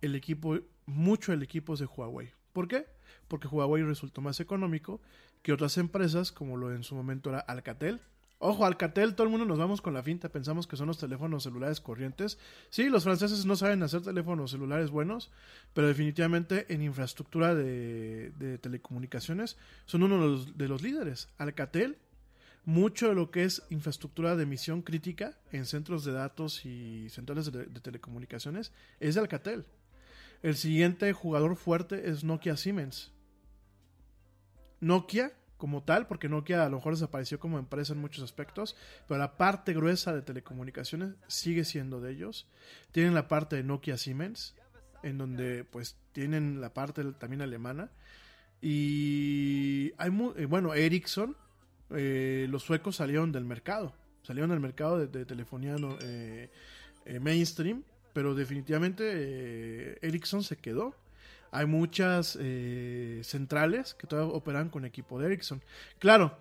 [0.00, 2.32] el equipo, mucho el equipo es de Huawei.
[2.52, 2.86] ¿Por qué?
[3.28, 5.00] Porque Huawei resultó más económico
[5.42, 8.00] que otras empresas, como lo en su momento era Alcatel.
[8.42, 11.42] Ojo, Alcatel, todo el mundo nos vamos con la finta, pensamos que son los teléfonos
[11.42, 12.38] celulares corrientes.
[12.70, 15.30] Sí, los franceses no saben hacer teléfonos celulares buenos,
[15.74, 21.28] pero definitivamente en infraestructura de, telecomunicaciones son uno de los, de los líderes.
[21.36, 21.98] Alcatel,
[22.64, 27.52] mucho de lo que es infraestructura de emisión crítica en centros de datos y centrales
[27.52, 29.66] de, de telecomunicaciones es de Alcatel.
[30.42, 33.12] El siguiente jugador fuerte es Nokia Siemens.
[34.80, 35.30] Nokia
[35.60, 38.74] como tal, porque Nokia a lo mejor desapareció como empresa en muchos aspectos,
[39.06, 42.48] pero la parte gruesa de telecomunicaciones sigue siendo de ellos.
[42.90, 44.56] Tienen la parte de Nokia Siemens,
[45.04, 47.90] en donde pues tienen la parte también alemana.
[48.60, 51.36] Y hay eh, bueno, Ericsson,
[51.90, 56.50] eh, los suecos salieron del mercado, salieron del mercado de, telefonía eh,
[57.04, 57.82] eh, mainstream,
[58.12, 60.94] pero definitivamente Ericsson se quedó.
[61.52, 65.62] Hay muchas eh, centrales que todavía operan con equipo de Ericsson.
[65.98, 66.38] Claro,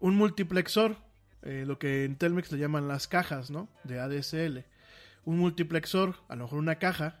[0.00, 0.96] un multiplexor,
[1.42, 3.68] eh, lo que en Telmex le llaman las cajas, ¿no?
[3.84, 4.64] De ADSL.
[5.24, 7.20] Un multiplexor, a lo mejor una caja,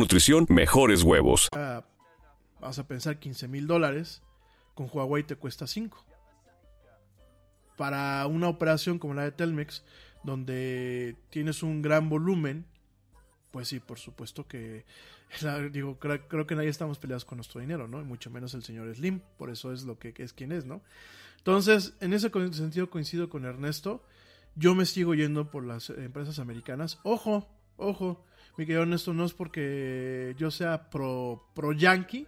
[0.00, 1.48] nutrición, mejores huevos.
[1.52, 1.84] a-
[2.60, 4.22] vamos a pensar 15 mil dólares
[4.74, 6.04] con Huawei te cuesta 5.
[7.76, 9.84] Para una operación como la de Telmex,
[10.22, 12.66] donde tienes un gran volumen,
[13.50, 14.84] pues sí, por supuesto que
[15.72, 18.00] digo, creo, creo que nadie estamos peleados con nuestro dinero, ¿no?
[18.00, 20.82] Y mucho menos el señor Slim, por eso es lo que es quien es, ¿no?
[21.38, 24.02] Entonces, en ese sentido coincido con Ernesto.
[24.56, 26.98] Yo me sigo yendo por las eh, empresas americanas.
[27.04, 28.24] Ojo, ojo,
[28.56, 32.26] mi querido Ernesto, no es porque yo sea pro, pro yankee,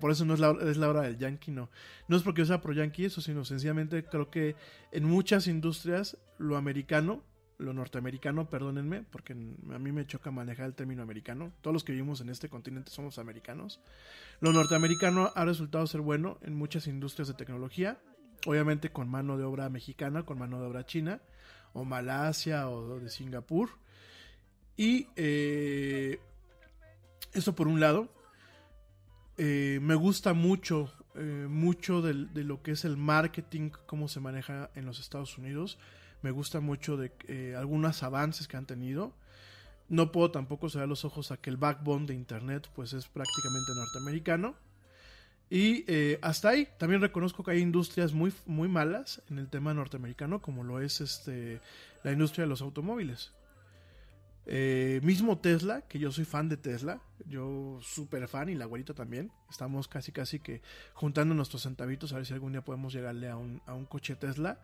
[0.00, 1.70] por eso no es la, es la hora del yankee, no.
[2.08, 4.56] No es porque yo sea pro yankee, eso, sino sencillamente creo que
[4.92, 7.22] en muchas industrias lo americano,
[7.58, 11.52] lo norteamericano, perdónenme, porque a mí me choca manejar el término americano.
[11.60, 13.80] Todos los que vivimos en este continente somos americanos.
[14.40, 17.98] Lo norteamericano ha resultado ser bueno en muchas industrias de tecnología,
[18.46, 21.20] obviamente con mano de obra mexicana, con mano de obra china,
[21.72, 23.70] o Malasia, o de Singapur.
[24.78, 26.18] Y eh,
[27.34, 28.08] eso por un lado.
[29.36, 34.70] Eh, me gusta mucho, eh, mucho de, lo que es el marketing, cómo se maneja
[34.74, 35.78] en los Estados Unidos.
[36.22, 39.12] Me gusta mucho de eh, algunos avances que han tenido.
[39.88, 43.72] No puedo tampoco cerrar los ojos a que el backbone de Internet pues es prácticamente
[43.76, 44.56] norteamericano.
[45.50, 45.86] Y
[46.20, 50.62] hasta ahí, también reconozco que hay industrias muy, muy malas en el tema norteamericano, como
[50.62, 51.62] lo es este,
[52.04, 53.32] la industria de los automóviles.
[54.50, 58.94] Eh, mismo Tesla, que yo soy fan de Tesla, yo súper fan y la güerita
[58.94, 59.30] también.
[59.50, 60.62] Estamos casi casi que
[60.94, 64.16] juntando nuestros centavitos a ver si algún día podemos llegarle a un, a un coche
[64.16, 64.58] Tesla.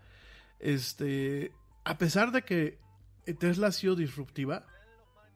[0.59, 1.53] Este,
[1.85, 2.78] a pesar de que
[3.26, 4.66] eh, Tesla ha sido disruptiva,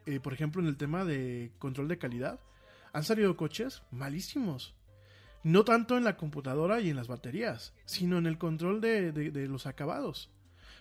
[0.07, 2.41] eh, por ejemplo en el tema de control de calidad,
[2.95, 4.75] han salido coches malísimos.
[5.45, 9.47] No tanto en la computadora y en las baterías, sino en el control de- de
[9.47, 10.31] los acabados.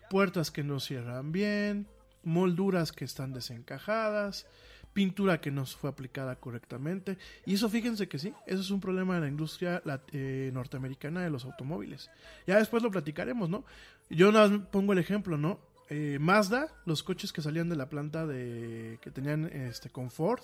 [0.10, 1.88] Puertas que no cierran bien,
[2.24, 4.46] molduras que están desencajadas,
[4.94, 7.18] pintura que no fue aplicada correctamente.
[7.46, 11.30] Y eso fíjense que sí, eso es un problema de la industria eh, norteamericana de
[11.30, 12.10] los automóviles.
[12.48, 13.64] Ya después lo platicaremos, ¿no?
[14.10, 14.32] Yo
[14.72, 15.60] pongo el ejemplo, ¿no?
[15.90, 20.42] Eh, Mazda, los coches que salían de la planta de que tenían este con Ford,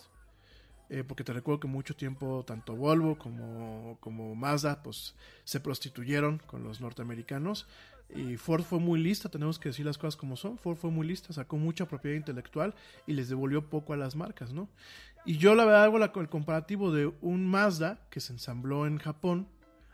[0.90, 6.38] eh, porque te recuerdo que mucho tiempo tanto Volvo como, como Mazda pues se prostituyeron
[6.46, 7.66] con los norteamericanos
[8.16, 11.08] y Ford fue muy lista, tenemos que decir las cosas como son, Ford fue muy
[11.08, 12.76] lista, sacó mucha propiedad intelectual
[13.08, 14.70] y les devolvió poco a las marcas, ¿no?
[15.26, 19.48] Y yo la verdad hago el comparativo de un Mazda que se ensambló en Japón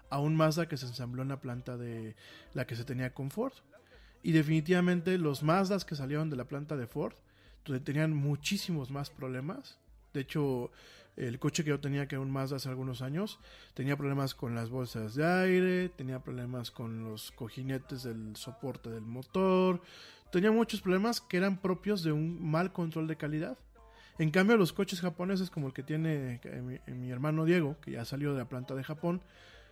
[0.09, 2.15] a un Mazda que se ensambló en la planta de
[2.53, 3.53] la que se tenía con Ford.
[4.23, 7.13] Y definitivamente los Mazdas que salieron de la planta de Ford
[7.83, 9.77] tenían muchísimos más problemas.
[10.13, 10.71] De hecho,
[11.19, 13.39] el coche que yo tenía, que era un Mazda hace algunos años,
[13.73, 19.01] tenía problemas con las bolsas de aire, tenía problemas con los cojinetes del soporte del
[19.05, 19.81] motor,
[20.31, 23.57] tenía muchos problemas que eran propios de un mal control de calidad.
[24.17, 27.91] En cambio, los coches japoneses, como el que tiene eh, mi, mi hermano Diego, que
[27.91, 29.21] ya salió de la planta de Japón,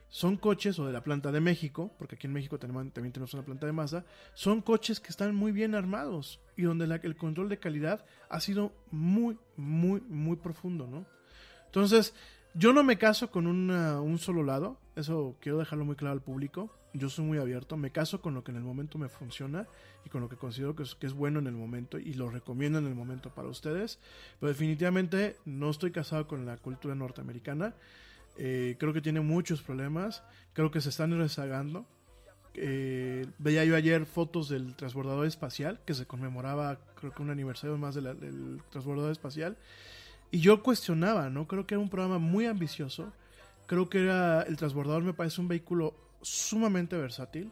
[0.10, 3.34] son coches, o de la planta de México, porque aquí en México tenemos- también tenemos
[3.34, 7.18] una planta de Mazda, son coches que están muy bien armados y donde la- el
[7.18, 11.06] control de calidad ha sido muy, muy, muy profundo, ¿no?
[11.68, 12.14] Entonces,
[12.54, 16.72] yo no me caso con un solo lado, eso quiero dejarlo muy claro al público,
[16.94, 19.68] yo soy muy abierto, me caso con lo que en el momento me funciona
[20.06, 22.88] y con lo que considero que es, bueno en el momento y lo recomiendo en
[22.88, 24.00] el momento para ustedes,
[24.40, 27.76] pero definitivamente no estoy casado con la cultura norteamericana,
[28.38, 31.86] eh, creo que tiene muchos problemas, creo que se están rezagando.
[32.60, 37.78] Eh, veía yo ayer fotos del transbordador espacial, que se conmemoraba creo que un aniversario
[37.78, 39.58] más del transbordador espacial,
[40.32, 41.48] y yo cuestionaba, ¿no?
[41.48, 43.14] Creo que era un programa muy ambicioso,
[43.66, 47.52] creo que era el transbordador me parece un vehículo sumamente versátil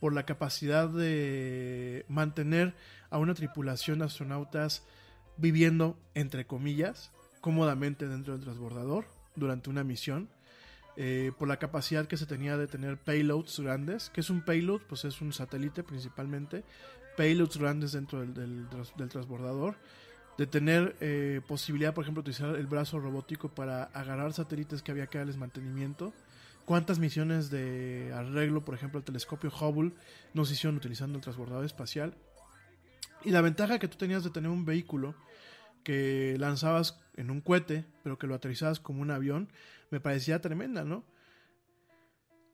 [0.00, 2.74] por la capacidad de mantener
[3.10, 4.84] a una tripulación de astronautas
[5.36, 7.10] viviendo, entre comillas,
[7.40, 9.06] cómodamente dentro del transbordador
[9.36, 10.28] durante una misión.
[10.96, 14.10] eh, por la capacidad que se tenía de tener payloads grandes.
[14.10, 14.82] que es un payload?
[14.88, 16.62] Pues es un satélite principalmente.
[17.16, 19.76] Payloads grandes dentro del, del transbordador.
[20.38, 24.90] De tener eh, posibilidad, por ejemplo, de utilizar el brazo robótico para agarrar satélites que
[24.90, 26.12] había que darles mantenimiento.
[26.64, 29.92] ¿Cuántas misiones de arreglo, por ejemplo, el telescopio Hubble
[30.32, 32.14] nos hicieron utilizando el transbordador espacial?
[33.22, 35.14] Y la ventaja que tú tenías de tener un vehículo
[35.82, 39.50] que lanzabas en un cohete, pero que lo aterrizabas como un avión,
[39.90, 41.04] me parecía tremenda, ¿no?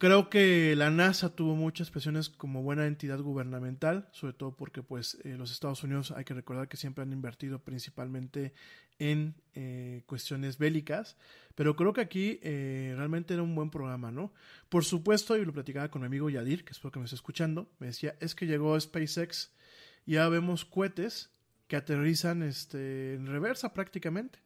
[0.00, 5.18] Creo que la NASA tuvo muchas presiones como buena entidad gubernamental, sobre todo porque pues
[5.24, 8.54] eh, los Estados Unidos hay que recordar que siempre han invertido principalmente
[8.98, 11.18] en eh, cuestiones bélicas,
[11.54, 14.32] pero creo que aquí eh, realmente era un buen programa, ¿no?
[14.70, 17.70] Por supuesto, y lo platicaba con mi amigo Yadir, que espero que me esté escuchando,
[17.78, 19.52] me decía, es que llegó SpaceX
[20.06, 21.28] y ya vemos cohetes
[21.66, 24.38] que aterrizan este, en reversa prácticamente.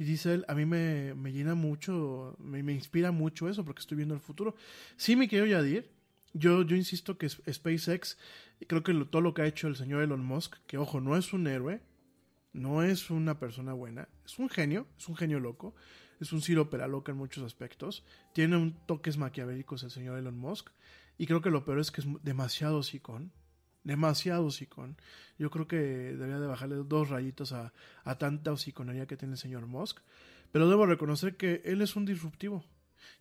[0.00, 3.80] Y dice él, a mí me, me llena mucho, me, me inspira mucho eso porque
[3.80, 4.54] estoy viendo el futuro.
[4.96, 5.90] Sí, mi querido Yadir,
[6.32, 8.16] yo, yo insisto que SpaceX,
[8.66, 11.34] creo que todo lo que ha hecho el señor Elon Musk, que ojo, no es
[11.34, 11.82] un héroe,
[12.54, 15.74] no es una persona buena, es un genio, es un genio loco,
[16.18, 20.70] es un Ciro loca en muchos aspectos, tiene un toques maquiavélicos el señor Elon Musk,
[21.18, 23.32] y creo que lo peor es que es demasiado sicón,
[23.84, 24.96] demasiado sicón.
[25.38, 27.72] Yo creo que debería de bajarle dos rayitos a,
[28.04, 29.98] a tanta hociconería que tiene el señor Musk,
[30.52, 32.64] pero debo reconocer que él es un disruptivo.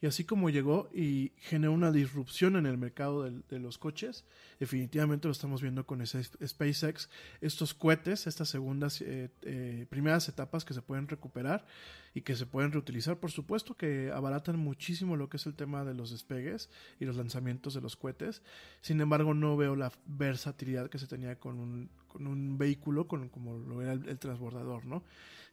[0.01, 4.25] Y así como llegó y generó una disrupción en el mercado del- de, los coches,
[4.59, 7.09] definitivamente lo estamos viendo con SpaceX,
[7.41, 11.65] estos cohetes, estas segundas, eh, eh, primeras etapas que se pueden recuperar
[12.13, 15.85] y que se pueden reutilizar, por supuesto que abaratan muchísimo lo que es el tema
[15.85, 16.69] de los despegues
[16.99, 18.41] y los lanzamientos de los cohetes.
[18.81, 23.29] Sin embargo, no veo la versatilidad que se tenía con un, con un vehículo, con,
[23.29, 25.03] como lo era el transbordador, ¿no?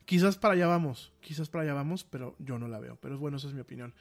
[0.07, 2.97] Quizás para allá vamos, quizás para allá vamos, pero yo no la veo.
[3.03, 3.93] Pero bueno, esa es mi opinión.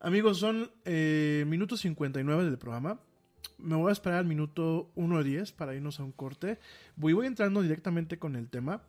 [0.00, 2.98] Amigos, son eh, minuto 59 del programa.
[3.58, 6.58] Me voy a esperar al minuto 1 o 10 para irnos a un corte.
[6.96, 8.82] Voy, voy entrando directamente con el tema.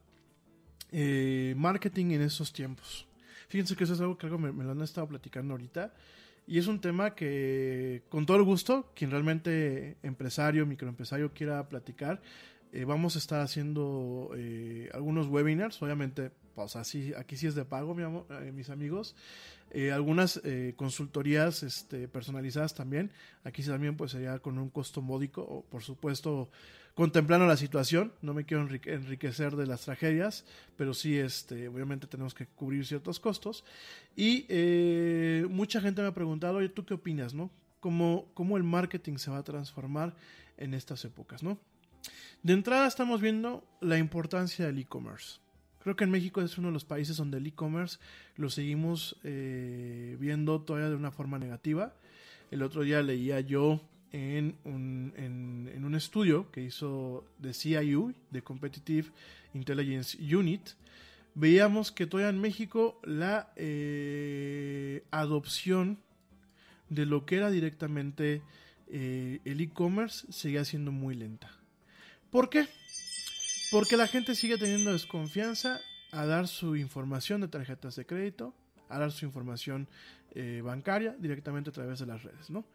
[0.91, 3.07] eh, marketing en estos tiempos.
[3.49, 5.93] Fíjense que eso es algo que algo me, me lo han estado platicando ahorita.
[6.47, 12.21] Y es un tema que, con todo el gusto, quien realmente empresario, microempresario quiera platicar,
[12.71, 15.81] eh, vamos a estar haciendo eh, algunos webinars.
[15.81, 19.15] Obviamente, pues así, aquí sí es de pago, eh, mis amigos.
[19.71, 23.11] Eh, algunas eh, consultorías este, personalizadas también.
[23.43, 26.49] Aquí también pues sería con un costo módico, o por supuesto
[26.93, 28.13] contemplando la situación.
[28.21, 30.45] No me quiero enrique- enriquecer de las tragedias,
[30.77, 33.65] pero sí, este, obviamente tenemos que cubrir ciertos costos.
[34.15, 34.45] Y
[35.49, 37.51] mucha gente me ha preguntado, oye, ¿tú qué opinas, no?
[37.81, 40.15] ¿Cómo, ¿Cómo el marketing se va a transformar
[40.57, 41.59] en estas épocas, no?
[42.43, 45.39] De entrada estamos viendo la importancia del e-commerce.
[45.85, 47.99] Creo que en México es uno de los países donde el e-commerce
[48.37, 51.93] lo seguimos eh, viendo todavía de una forma negativa.
[52.49, 53.79] El otro día leía yo
[54.11, 59.09] en un, estudio que hizo de CIU, de Competitive
[59.53, 60.69] Intelligence Unit,
[61.35, 65.99] veíamos que todavía en México la eh, adopción
[66.89, 68.41] de lo que era directamente
[68.87, 71.51] eh, el e-commerce seguía siendo muy lenta.
[72.31, 72.67] ¿Por qué?
[73.71, 75.79] Porque la gente sigue teniendo desconfianza
[76.11, 78.53] a dar su información de tarjetas de crédito,
[78.89, 79.87] a dar su información
[80.33, 82.65] eh, bancaria directamente a través de las redes, ¿no?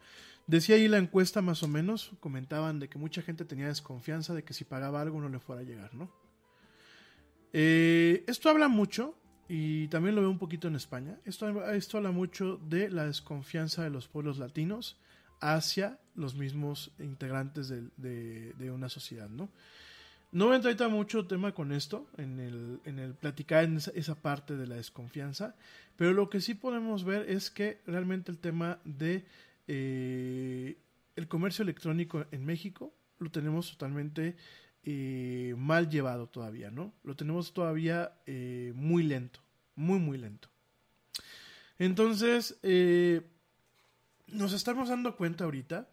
[0.47, 4.43] Decía ahí la encuesta más o menos, comentaban de que mucha gente tenía desconfianza de
[4.43, 6.11] que si pagaba algo no le fuera a llegar, ¿no?
[7.53, 9.15] Eh, esto habla mucho,
[9.49, 13.91] y también lo veo un poquito en España, esto, habla mucho de la desconfianza de
[13.91, 14.97] los pueblos latinos
[15.41, 19.51] hacia los mismos integrantes de, de una sociedad, ¿no?
[20.33, 24.57] No voy a mucho tema con esto, en el, en el platicar en esa, parte
[24.57, 25.57] de la desconfianza,
[25.97, 29.25] pero lo que sí podemos ver es que realmente el tema de
[29.67, 30.77] eh,
[31.17, 34.37] el comercio electrónico en México lo tenemos totalmente
[34.85, 36.93] eh, mal llevado todavía, ¿no?
[37.03, 39.41] Lo tenemos todavía eh, muy lento,
[39.75, 40.49] muy, muy lento.
[41.77, 42.57] Entonces,
[44.29, 45.89] nos estamos dando cuenta ahorita,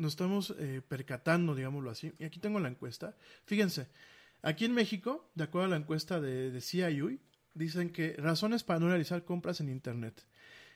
[0.00, 3.16] nos estamos eh, percatando, digámoslo así, y aquí tengo la encuesta.
[3.44, 3.86] Fíjense,
[4.42, 7.20] aquí en México, de acuerdo a la encuesta de, de CIUI,
[7.54, 10.24] dicen que razones para no realizar compras en Internet.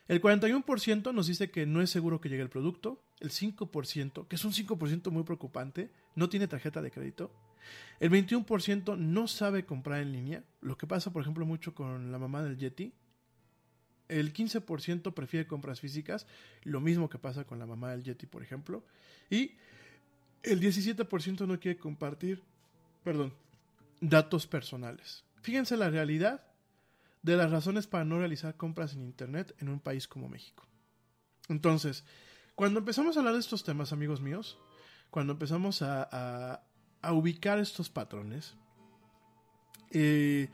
[0.07, 3.01] El 41% nos dice que no es seguro que llegue el producto.
[3.19, 7.31] El 5%, que es un 5% muy preocupante, no tiene tarjeta de crédito.
[7.99, 10.43] El 21% no sabe comprar en línea.
[10.61, 12.93] Lo que pasa, por ejemplo, mucho con la mamá del Yeti.
[14.07, 16.27] El 15% prefiere compras físicas.
[16.63, 18.83] Lo mismo que pasa con la mamá del Yeti, por ejemplo.
[19.29, 19.51] Y
[20.43, 22.43] el 17% no quiere compartir,
[23.03, 23.33] perdón,
[24.01, 25.23] datos personales.
[25.41, 26.43] Fíjense la realidad
[27.23, 30.67] de las razones para no realizar compras en Internet en un país como México.
[31.49, 32.03] Entonces,
[32.53, 34.57] cuando empezamos a hablar de estos temas, amigos míos,
[35.09, 36.61] cuando empezamos a,
[37.01, 38.55] a- ubicar estos patrones,
[39.91, 40.49] eh,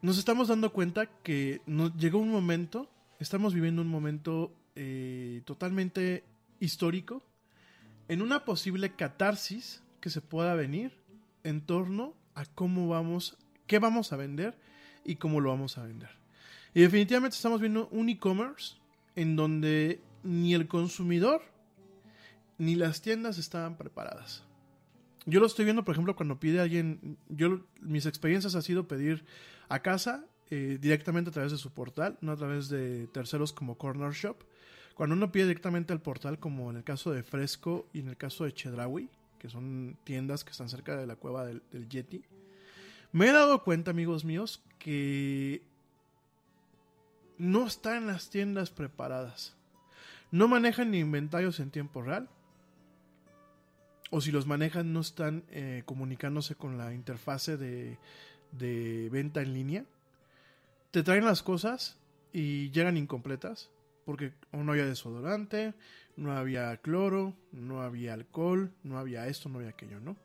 [0.00, 1.60] nos estamos dando cuenta que
[1.98, 2.88] llegó un momento,
[3.18, 6.24] estamos viviendo un momento eh, totalmente
[6.60, 7.22] histórico,
[8.08, 10.92] en una posible catarsis que se pueda venir
[11.42, 13.36] en torno a cómo vamos,
[13.66, 14.56] qué vamos a vender
[15.04, 16.10] y cómo lo vamos a vender.
[16.74, 18.76] Y definitivamente estamos viendo un e-commerce
[19.16, 21.42] en donde ni el consumidor
[22.56, 24.44] ni las tiendas estaban preparadas.
[25.26, 29.24] Yo lo estoy viendo, por ejemplo, cuando pide alguien, yo mis experiencias ha sido pedir
[29.68, 33.76] a casa eh, directamente a través de su portal, no a través de terceros como
[33.76, 34.36] Corner Shop.
[34.94, 38.16] Cuando uno pide directamente al portal, como en el caso de Fresco y en el
[38.16, 39.08] caso de Chedraui,
[39.38, 42.22] que son tiendas que están cerca de la cueva del, del Yeti,
[43.12, 45.62] me he dado cuenta, amigos míos, que
[47.38, 49.56] no están las tiendas preparadas.
[50.30, 52.28] No manejan ni inventarios en tiempo real.
[54.10, 57.98] O si los manejan, no están eh, comunicándose con la interfase de,
[58.52, 59.84] de venta en línea.
[60.90, 61.98] Te traen las cosas
[62.32, 63.70] y llegan incompletas.
[64.06, 65.74] Porque no había desodorante,
[66.16, 70.16] no había cloro, no había alcohol, no había esto, no había aquello, ¿no?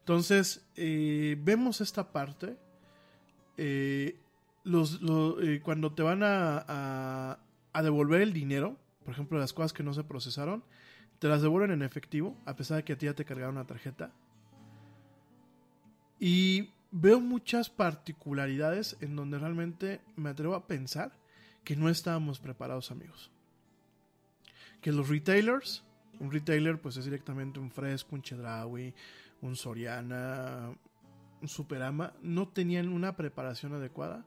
[0.00, 2.56] Entonces, eh, vemos esta parte.
[3.56, 4.16] eh,
[4.64, 7.38] los, lo- cuando te van a, a-
[7.72, 10.64] a devolver el dinero, por ejemplo, las cosas que no se procesaron,
[11.22, 13.64] te las devuelven en efectivo, a pesar de que a ti ya te cargaron una
[13.64, 14.10] tarjeta.
[16.18, 21.12] Y veo muchas particularidades en donde realmente me atrevo a pensar
[21.62, 23.30] que no estábamos preparados, amigos.
[24.80, 25.84] Que los retailers,
[26.18, 28.92] un retailer pues es directamente un Fresco, un Chedraui,
[29.42, 30.76] un Soriana,
[31.40, 34.26] un Superama, no tenían una preparación adecuada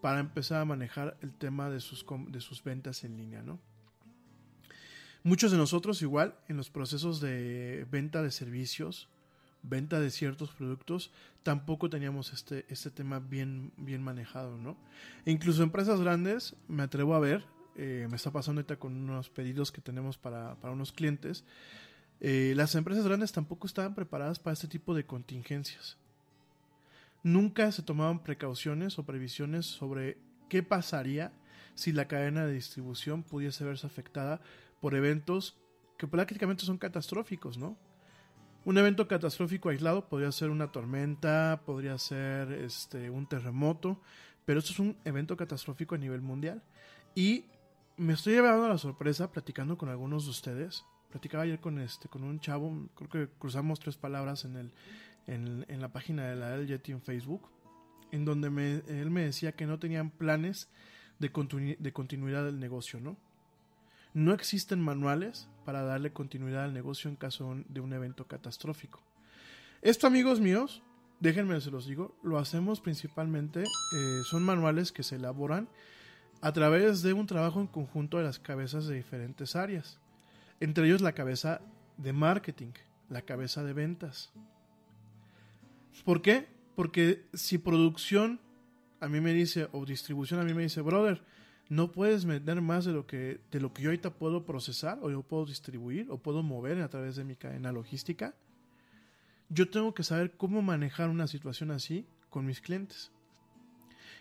[0.00, 3.58] para empezar a manejar el tema de sus, de sus ventas en línea, ¿no?
[5.22, 9.08] Muchos de nosotros igual en los procesos de venta de servicios,
[9.62, 11.10] venta de ciertos productos,
[11.42, 14.78] tampoco teníamos este, este tema bien, bien manejado, ¿no?
[15.26, 17.44] Incluso empresas grandes, me atrevo a ver,
[17.76, 21.44] eh, me está pasando ahorita con unos pedidos que tenemos para, para unos clientes,
[22.20, 25.98] eh, las empresas grandes tampoco estaban preparadas para este tipo de contingencias.
[27.22, 30.16] Nunca se tomaban precauciones o previsiones sobre
[30.48, 31.32] qué pasaría
[31.74, 34.40] si la cadena de distribución pudiese verse afectada
[34.80, 35.56] por eventos
[35.98, 37.76] que prácticamente son catastróficos, ¿no?
[38.64, 44.00] Un evento catastrófico aislado podría ser una tormenta, podría ser este, un terremoto,
[44.44, 46.62] pero esto es un evento catastrófico a nivel mundial.
[47.14, 47.44] Y
[47.96, 50.84] me estoy llevando a la sorpresa platicando con algunos de ustedes.
[51.10, 54.72] Platicaba ayer con, este, con un chavo, creo que cruzamos tres palabras en, el,
[55.26, 57.50] en, en la página de la LG en Facebook,
[58.12, 60.68] en donde me- él me decía que no tenían planes
[61.18, 63.16] de continuidad del negocio, ¿no?
[64.14, 69.00] No existen manuales para darle continuidad al negocio en caso de un- evento catastrófico.
[69.82, 70.82] Esto, amigos míos,
[71.20, 75.68] déjenme se los digo, lo hacemos principalmente, eh, son manuales que se elaboran
[76.40, 79.98] a través de un trabajo en conjunto de las cabezas de diferentes áreas.
[80.58, 81.60] Entre ellos la cabeza
[81.96, 82.72] de marketing,
[83.08, 84.30] la cabeza de ventas.
[86.04, 86.48] ¿Por qué?
[86.76, 88.40] Porque si producción
[89.00, 91.22] a mí me dice, o distribución a mí me dice, brother,
[91.70, 95.10] no puedes vender más de lo que, de lo que yo ahorita puedo procesar, o
[95.10, 98.34] yo puedo distribuir, o puedo mover a través de mi cadena logística.
[99.48, 103.12] Yo tengo que saber cómo manejar una situación así con mis clientes.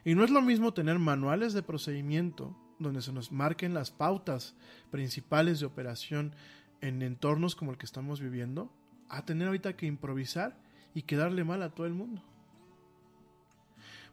[0.05, 4.55] Y no es lo mismo tener manuales de procedimiento donde se nos marquen las pautas
[4.91, 6.35] principales de operación
[6.81, 8.71] en entornos como el que estamos viviendo,
[9.09, 10.55] a tener ahorita que improvisar
[10.93, 12.23] y quedarle mal a todo el mundo.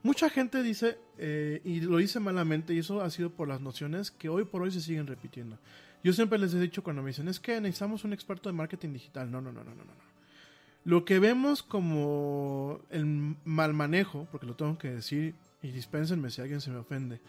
[0.06, 4.12] Mucha gente dice, eh, y lo dice malamente, y eso ha sido por las nociones
[4.12, 5.58] que hoy por hoy se siguen repitiendo.
[6.04, 8.92] Yo siempre les he dicho cuando me dicen, es que necesitamos un experto de marketing
[8.92, 9.28] digital.
[9.28, 9.92] No, no, no, no, no, no.
[10.84, 16.40] Lo que vemos como el mal manejo, porque lo tengo que decir, y dispénsenme si
[16.40, 17.20] alguien se me ofende,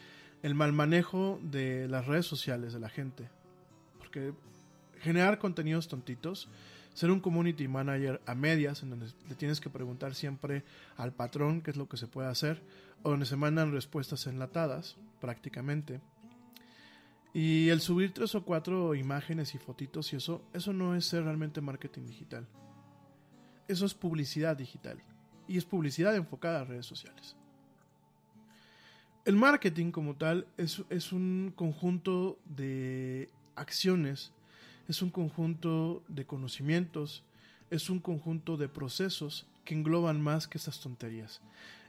[0.44, 3.28] el mal manejo de las redes sociales de la gente.
[3.98, 4.34] Porque
[5.00, 6.48] generar contenidos tontitos,
[6.98, 10.64] ser un community manager a medias, en donde le tienes que preguntar siempre
[10.96, 12.64] al patrón qué es lo que se puede hacer,
[13.04, 16.02] o donde se mandan respuestas enlatadas, prácticamente.
[17.36, 21.24] Y el subir tres o cuatro imágenes y fotitos y eso, eso no es ser
[21.24, 22.48] realmente marketing digital.
[23.68, 24.98] Eso es publicidad digital.
[25.48, 27.36] Y es publicidad enfocada a redes sociales.
[29.24, 34.34] El marketing como tal es, es un conjunto de acciones,
[34.88, 37.24] es un conjunto de conocimientos,
[37.70, 41.42] es un conjunto de procesos que engloban más que esas tonterías.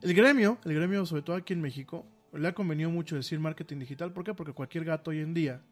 [0.02, 3.78] El gremio, el gremio sobre todo aquí en México, le ha convenido mucho decir marketing
[3.78, 4.12] digital.
[4.12, 4.34] ¿Por qué?
[4.34, 5.62] Porque cualquier gato hoy en día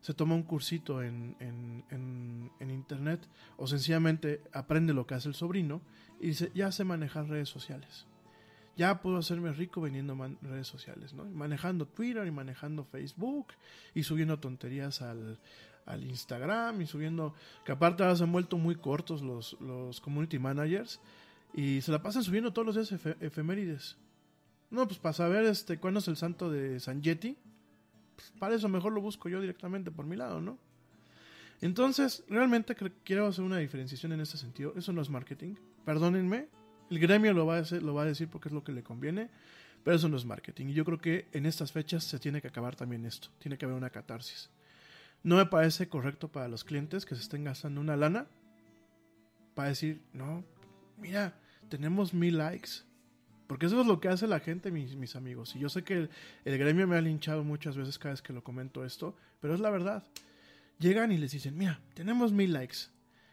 [0.00, 5.28] se toma un cursito en, en, en, en internet o sencillamente aprende lo que hace
[5.28, 5.80] el sobrino
[6.20, 8.06] y dice, ya sé manejar redes sociales.
[8.76, 11.24] Ya puedo hacerme rico vendiendo redes sociales, ¿no?
[11.24, 13.48] Manejando Twitter y manejando Facebook
[13.92, 15.40] y subiendo tonterías al,
[15.88, 17.34] al Instagram y subiendo,
[17.64, 21.00] que aparte ahora se han vuelto muy cortos los, los community managers
[21.54, 23.96] y se la pasan subiendo todos los días efe- efemérides.
[24.70, 27.36] No, pues para saber este, cuándo es el santo de San Yeti,
[28.16, 30.58] pues, para eso mejor lo busco yo directamente por mi lado, ¿no?
[31.60, 34.74] Entonces, realmente quiero hacer una diferenciación en este sentido.
[34.76, 35.54] Eso no es marketing.
[35.84, 36.48] Perdónenme,
[36.90, 38.82] el gremio lo va, a hacer- lo va a decir porque es lo que le
[38.82, 39.28] conviene,
[39.82, 40.66] pero eso no es marketing.
[40.68, 43.28] Y yo creo que en estas fechas se tiene que acabar también esto.
[43.38, 44.50] Tiene que haber una catarsis.
[45.22, 48.26] No me parece correcto para los clientes que se estén gastando una lana
[49.54, 50.44] para decir, no,
[50.96, 51.38] mira,
[51.68, 52.82] tenemos mil likes.
[53.46, 55.56] Porque eso es lo que hace la gente, mis, mis amigos.
[55.56, 56.08] Y yo sé que
[56.44, 59.60] el, gremio me ha linchado muchas veces cada vez que lo comento esto, pero es
[59.60, 60.04] la verdad.
[60.78, 62.76] Llegan y les dicen, mira, tenemos mil likes.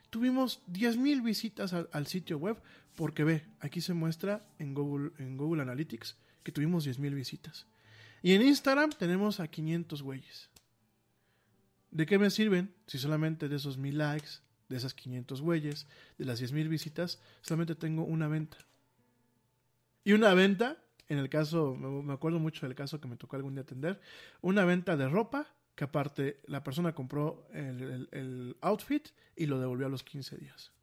[0.10, 2.58] Tuvimos 10 mil visitas al, al sitio web
[2.96, 7.68] porque ve, aquí se muestra en Google, en Google Analytics que tuvimos 10 mil visitas.
[8.22, 10.50] Y en Instagram tenemos a 500 güeyes.
[11.96, 14.28] ¿De qué me sirven si solamente de esos mil likes,
[14.68, 18.58] de esas 500 güeyes, de las 10 mil visitas, solamente tengo una venta?
[20.04, 20.78] Y una venta,
[21.08, 24.02] en el caso, me acuerdo mucho del caso que me tocó algún día atender,
[24.42, 29.08] una venta de ropa que aparte la persona compró el- el outfit
[29.38, 30.74] y lo devolvió a los 15 días.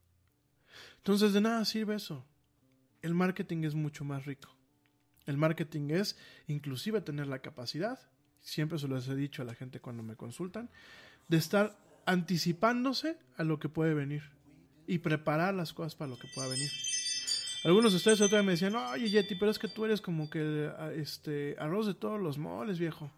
[0.96, 2.24] Entonces de nada sirve eso.
[3.02, 4.48] El marketing es mucho más rico.
[5.26, 6.16] El marketing es
[6.46, 8.00] inclusive tener la capacidad,
[8.42, 10.68] siempre se los he dicho a la gente cuando me consultan,
[11.28, 14.22] de estar anticipándose a lo que puede venir
[14.86, 16.70] y preparar las cosas para lo que pueda venir.
[17.64, 20.68] Algunos de ustedes otra me decían, oye Yeti, pero es que tú eres como que
[20.76, 23.10] ah, este arroz de todos los moles, viejo.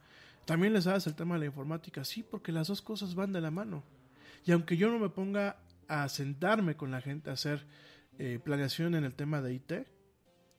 [0.45, 2.05] También les sabes el tema de la informática.
[2.05, 3.83] Sí, porque las dos cosas van de la mano.
[4.45, 5.57] Y aunque yo no me ponga
[5.89, 7.65] a sentarme con la gente a hacer
[8.19, 9.73] eh, planeación en el tema de IT,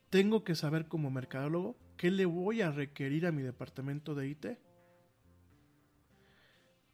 [0.10, 4.46] tengo que saber como mercadólogo qué le voy a requerir a mi departamento de IT.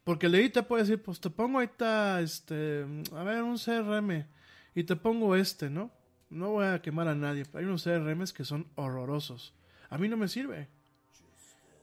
[0.04, 4.26] Porque el de IT puede decir, pues te pongo ahorita, este, a ver, un CRM
[4.74, 5.90] y te pongo este, ¿no?
[6.28, 9.54] No voy a quemar a nadie, pero hay unos CRMs que son horrorosos.
[9.90, 10.68] A mí no me sirve.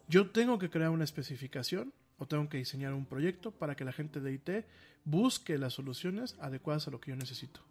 [0.07, 3.93] Yo tengo que crear una especificación o tengo que diseñar un proyecto para que la
[3.93, 4.49] gente de IT
[5.05, 7.61] busque las soluciones adecuadas a lo que yo necesito.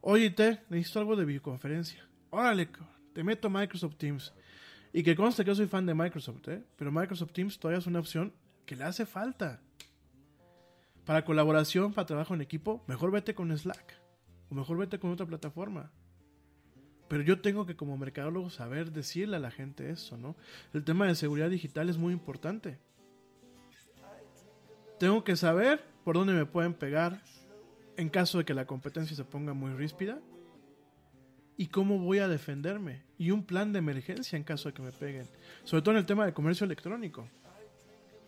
[0.00, 0.40] Oye, IT,
[0.70, 2.06] necesito algo de videoconferencia.
[2.30, 2.68] Órale,
[3.12, 4.32] te meto Microsoft Teams.
[4.98, 6.60] Y que conste que yo soy fan de Microsoft, ¿eh?
[6.74, 8.32] pero Microsoft Teams todavía es una opción
[8.66, 9.60] que le hace falta.
[11.04, 13.94] Para colaboración, para trabajo en equipo, mejor vete con Slack.
[14.50, 15.92] O mejor vete con otra plataforma.
[17.06, 20.34] Pero yo tengo que como mercadólogo saber decirle a la gente eso, ¿no?
[20.74, 22.80] El tema de seguridad digital es muy importante.
[24.98, 27.22] Tengo que saber por dónde me pueden pegar
[27.96, 30.18] en caso de que la competencia se ponga muy ríspida.
[31.58, 33.02] Y cómo voy a defenderme.
[33.18, 35.28] Y un plan de emergencia en caso de que me peguen.
[35.64, 37.28] Sobre todo en el tema de comercio electrónico.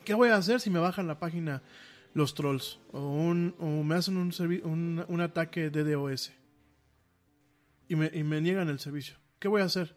[0.04, 1.62] ¿Qué voy a hacer si me bajan la página
[2.12, 2.80] los trolls?
[2.90, 6.32] O, me hacen un, ataque de DOS.
[7.88, 9.16] Y me, y me niegan el servicio.
[9.38, 9.96] ¿Qué voy a hacer?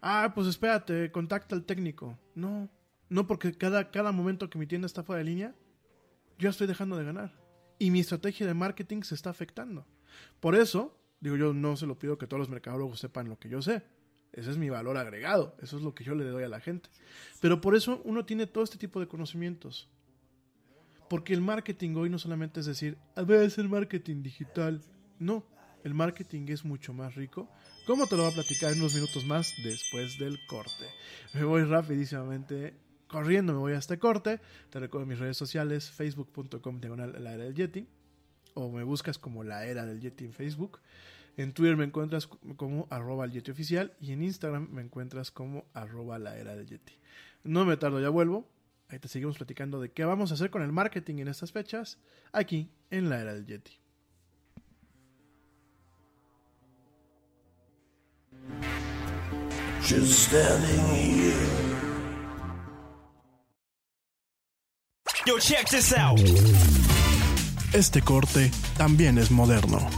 [0.00, 2.18] Ah, pues espérate, contacta al técnico.
[2.34, 2.70] No,
[3.10, 5.54] no porque cada, cada momento que mi tienda está fuera de línea,
[6.38, 7.34] yo estoy dejando de ganar.
[7.78, 9.86] Y mi estrategia de marketing se está afectando.
[10.40, 13.48] Por eso, digo yo, no se lo pido que todos los mercadólogos sepan lo que
[13.48, 13.82] yo sé.
[14.32, 15.56] Ese es mi valor agregado.
[15.62, 16.90] Eso es lo que yo le doy a la gente.
[17.40, 19.88] Pero por eso uno tiene todo este tipo de conocimientos.
[21.08, 24.82] Porque el marketing hoy no solamente es decir, a ver, es el marketing digital.
[25.18, 25.46] No,
[25.82, 27.48] el marketing es mucho más rico.
[27.86, 30.84] ¿Cómo te lo voy a platicar en unos minutos más después del corte?
[31.32, 32.74] Me voy rapidísimamente
[33.06, 34.40] corriendo, me voy a este corte.
[34.68, 37.86] Te recuerdo mis redes sociales, facebook.com diagonal la era del Yeti.
[38.54, 40.80] O me buscas como la era del Yeti en Facebook.
[41.36, 43.94] En Twitter me encuentras como arroba el Yeti oficial.
[44.00, 46.94] Y en Instagram me encuentras como arroba la era del Yeti.
[47.42, 48.48] No me tardo, ya vuelvo.
[48.88, 51.98] Ahí te seguimos platicando de qué vamos a hacer con el marketing en estas fechas.
[52.32, 53.72] Aquí en la era del Yeti.
[59.82, 61.64] Just standing here.
[65.26, 66.20] Yo, check this out.
[67.72, 69.88] Este corte también es moderno.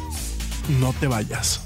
[0.68, 1.65] No te vayas.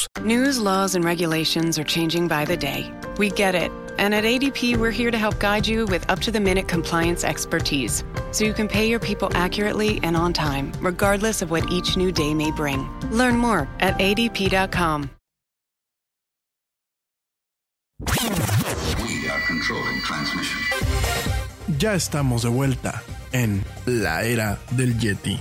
[0.21, 2.91] News, laws, and regulations are changing by the day.
[3.17, 3.71] We get it.
[3.97, 7.23] And at ADP, we're here to help guide you with up to the minute compliance
[7.23, 11.97] expertise so you can pay your people accurately and on time, regardless of what each
[11.97, 12.89] new day may bring.
[13.11, 15.09] Learn more at adp.com.
[17.99, 20.59] We are controlling transmission.
[21.79, 23.01] Ya estamos de vuelta
[23.33, 25.39] en la era del Yeti.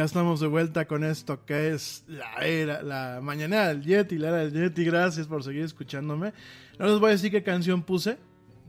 [0.00, 4.28] Ya estamos de vuelta con esto que es la era, la mañana del Yeti, la
[4.28, 4.82] era del Yeti.
[4.82, 6.32] Gracias por seguir escuchándome.
[6.78, 8.16] No les voy a decir qué canción puse,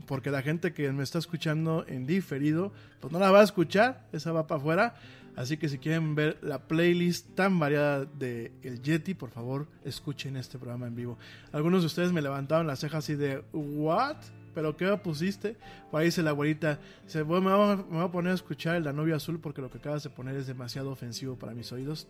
[0.06, 4.06] porque la gente que me está escuchando en diferido, pues no la va a escuchar,
[4.12, 4.94] esa va para afuera.
[5.34, 10.36] Así que si quieren ver la playlist tan variada de El Yeti, por favor, escuchen
[10.36, 11.16] este programa en vivo.
[11.50, 14.18] Algunos de ustedes me levantaron las cejas así de, ¿what?
[14.54, 15.56] ¿Pero qué pusiste?
[15.90, 18.34] Por ahí dice la abuelita, dice, bueno, me, voy a, me voy a poner a
[18.34, 21.72] escuchar el Danubio Azul porque lo que acabas de poner es demasiado ofensivo para mis
[21.72, 22.08] oídos.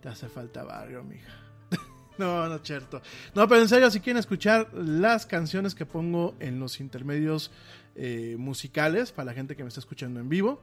[0.00, 1.32] Te hace falta barrio, mija.
[2.18, 3.02] no, no es cierto.
[3.34, 7.50] No, pero en serio, si quieren escuchar las canciones que pongo en los intermedios
[7.96, 10.62] eh, musicales, para la gente que me está escuchando en vivo,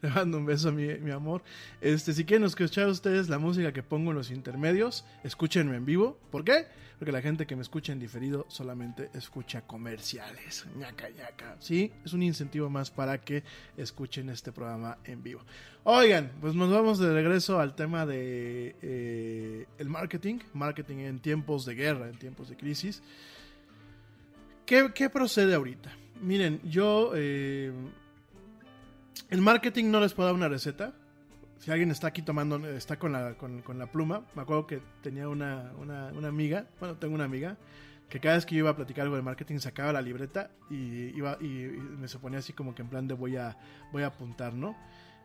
[0.02, 1.42] le mando un beso, mi, mi, amor.
[1.80, 6.18] Este, si quieren escuchar ustedes la música que pongo en los intermedios, escúchenme en vivo.
[6.30, 6.66] ¿Por qué?
[6.98, 10.66] Porque la gente que me escucha en diferido solamente escucha comerciales.
[10.76, 11.56] ñaca, ñaca.
[11.58, 13.42] Sí, es un incentivo más para que
[13.76, 15.42] escuchen este programa en vivo.
[15.84, 20.40] Oigan, pues nos vamos de regreso al tema de eh, el marketing.
[20.52, 23.02] Marketing en tiempos de guerra, en tiempos de crisis.
[24.66, 25.90] ¿Qué, qué procede ahorita?
[26.20, 27.12] Miren, yo...
[27.14, 27.72] Eh,
[29.30, 30.92] el marketing no les puedo dar una receta.
[31.58, 33.36] Si alguien está aquí tomando, está con la,
[33.92, 35.72] pluma, me acuerdo que tenía una,
[36.24, 37.58] amiga, bueno, tengo una amiga,
[38.08, 41.14] que cada vez que yo iba a platicar algo de marketing sacaba la libreta y,
[41.16, 43.58] iba, y me se ponía así como que en plan de voy a,
[43.92, 44.74] voy a apuntar, ¿no?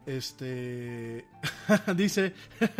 [0.05, 1.25] Este.
[1.95, 2.33] dice.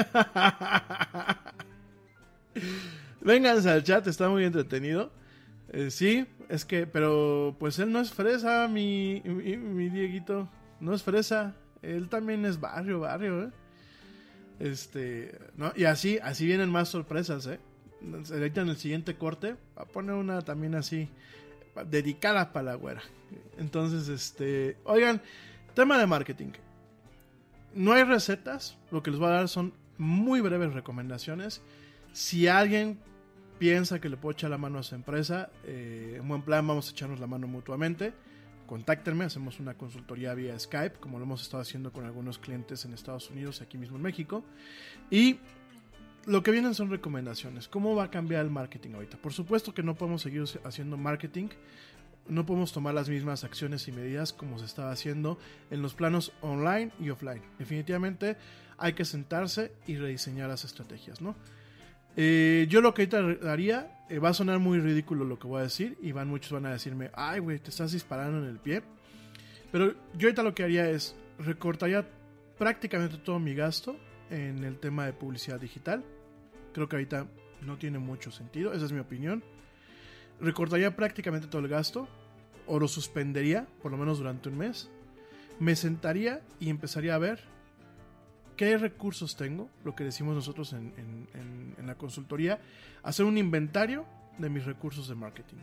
[3.21, 5.11] Vénganse al chat, está muy entretenido.
[5.69, 10.49] Eh, sí, es que, pero pues él no es fresa, mi, mi, mi Dieguito
[10.79, 13.51] no es fresa, él también es barrio, barrio, ¿eh?
[14.59, 15.73] Este, ¿no?
[15.75, 17.59] Y así, así vienen más sorpresas, ¿eh?
[18.31, 21.09] Ahorita en el siguiente corte va a poner una también así,
[21.89, 23.01] dedicada para la güera.
[23.57, 25.21] Entonces, este, oigan,
[25.73, 26.51] tema de marketing.
[27.73, 31.61] No hay recetas, lo que les voy a dar son muy breves recomendaciones.
[32.13, 32.99] Si alguien
[33.59, 36.87] piensa que le puedo echar la mano a su empresa, eh, en buen plan vamos
[36.87, 38.13] a echarnos la mano mutuamente
[38.65, 42.93] contáctenme, hacemos una consultoría vía Skype, como lo hemos estado haciendo con algunos clientes en
[42.93, 44.43] Estados Unidos, aquí mismo en México.
[45.09, 45.39] Y
[46.25, 47.67] lo que vienen son recomendaciones.
[47.67, 49.17] ¿Cómo va a cambiar el marketing ahorita?
[49.17, 51.49] Por supuesto que no podemos seguir haciendo marketing,
[52.27, 55.37] no podemos tomar las mismas acciones y medidas como se estaba haciendo
[55.69, 57.43] en los planos online y offline.
[57.59, 58.37] Definitivamente
[58.77, 61.35] hay que sentarse y rediseñar las estrategias, ¿no?
[62.15, 65.59] Eh, yo lo que ahorita haría, eh, va a sonar muy ridículo lo que voy
[65.59, 68.59] a decir, y van muchos van a decirme, ay, güey, te estás disparando en el
[68.59, 68.83] pie.
[69.71, 72.07] Pero yo ahorita lo que haría es, recortaría
[72.57, 73.97] prácticamente todo mi gasto
[74.29, 76.03] en el tema de publicidad digital.
[76.73, 77.27] Creo que ahorita
[77.61, 79.43] no tiene mucho sentido, esa es mi opinión.
[80.39, 82.07] Recortaría prácticamente todo el gasto,
[82.67, 84.89] o lo suspendería, por lo menos durante un mes.
[85.59, 87.54] Me sentaría y empezaría a ver
[88.55, 92.59] qué recursos tengo, lo que decimos nosotros en, la consultoría,
[93.03, 94.05] hacer un inventario
[94.37, 95.57] de mis recursos de marketing,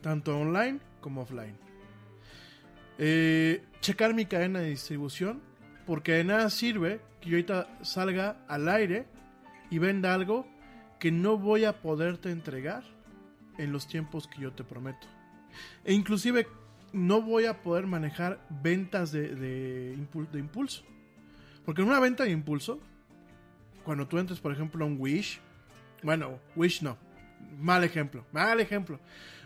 [0.00, 1.56] tanto online como offline.
[2.98, 5.42] Eh, checar mi cadena de distribución,
[5.86, 9.06] porque de nada sirve que yo ahorita salga al aire
[9.70, 10.46] y venda algo
[10.98, 12.82] que no voy a poderte entregar
[13.58, 15.06] en los tiempos que yo te prometo.
[15.84, 16.46] E inclusive
[16.92, 19.94] no voy a poder manejar ventas de
[20.32, 20.84] impulso.
[21.66, 22.80] Porque en una venta de impulso,
[23.84, 25.40] cuando tú entres, por ejemplo, a un Wish,
[26.02, 26.96] bueno, Wish no,
[27.58, 29.00] mal ejemplo, mal ejemplo.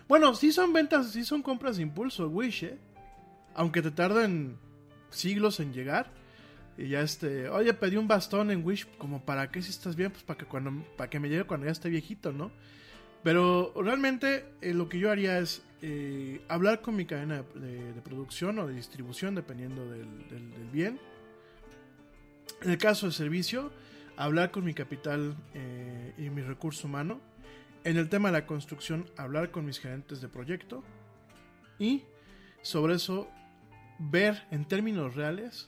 [0.07, 2.77] Bueno, sí son ventas, sí son compras de impulso, Wish, ¿eh?
[3.55, 4.57] Aunque te tarden
[5.09, 6.11] siglos en llegar.
[6.77, 10.11] Y ya este, oye, pedí un bastón en Wish, como para qué si estás bien,
[10.11, 12.51] pues para que cuando, para que me llegue cuando ya esté viejito, ¿no?
[13.23, 18.01] Pero realmente eh, lo que yo haría es eh, hablar con mi cadena de, de,
[18.01, 20.99] producción o de distribución, dependiendo del, del, del bien
[22.61, 23.71] en el caso de servicio,
[24.17, 27.19] hablar con mi capital eh, y mi recurso humano.
[27.83, 30.83] En el tema de la construcción, hablar con mis gerentes de proyecto.
[31.79, 32.03] Y
[32.61, 33.27] sobre eso,
[33.97, 35.67] ver en términos reales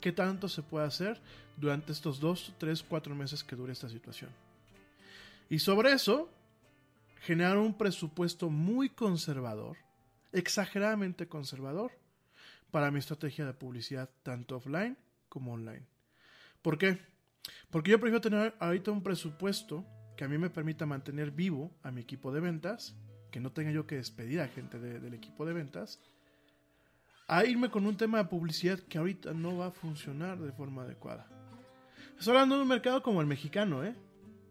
[0.00, 1.20] qué tanto se puede hacer
[1.56, 4.30] durante estos dos, tres, cuatro meses que dure esta situación.
[5.50, 6.30] Y sobre eso,
[7.20, 9.76] generar un presupuesto muy conservador,
[10.32, 11.92] exageradamente conservador,
[12.70, 14.96] para mi estrategia de publicidad, tanto offline
[15.28, 15.91] como online.
[16.62, 16.98] ¿Por qué?
[17.70, 19.84] Porque yo prefiero tener ahorita un presupuesto
[20.16, 22.94] que a mí me permita mantener vivo a mi equipo de ventas,
[23.30, 26.00] que no tenga yo que despedir a gente de, del equipo de ventas,
[27.26, 30.82] a irme con un tema de publicidad que ahorita no va a funcionar de forma
[30.82, 31.26] adecuada.
[32.18, 33.94] Estoy hablando de un mercado como el mexicano, ¿eh?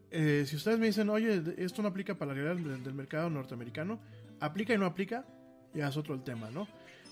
[0.10, 3.30] eh si ustedes me dicen, oye, esto no aplica para la realidad del, del mercado
[3.30, 4.00] norteamericano,
[4.40, 5.26] aplica y no aplica,
[5.74, 6.68] ya es otro el tema, ¿no?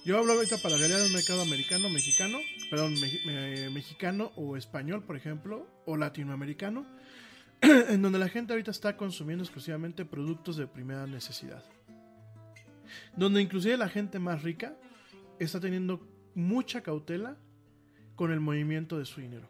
[0.06, 2.38] Yo hablo ahorita para la realidad del mercado americano, mexicano,
[2.70, 6.86] perdón, me- me- mexicano o español, por ejemplo, o latinoamericano,
[7.62, 11.64] en donde la gente ahorita está consumiendo exclusivamente productos de primera necesidad.
[13.16, 14.76] Donde inclusive la gente más rica
[15.38, 17.38] está teniendo mucha cautela
[18.16, 19.50] con el movimiento de su dinero.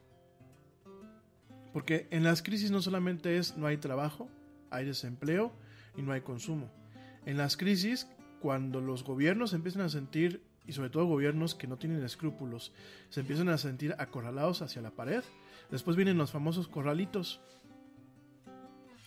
[1.71, 4.27] Porque en las crisis no solamente es no hay trabajo,
[4.71, 5.53] hay desempleo
[5.95, 6.69] y no hay consumo.
[7.26, 8.07] En las crisis,
[8.40, 12.72] cuando los gobiernos empiezan a sentir, y sobre todo gobiernos que no tienen escrúpulos,
[13.10, 15.24] se empiezan a sentir acorralados hacia la pared,
[15.72, 17.41] después vienen los famosos corralitos.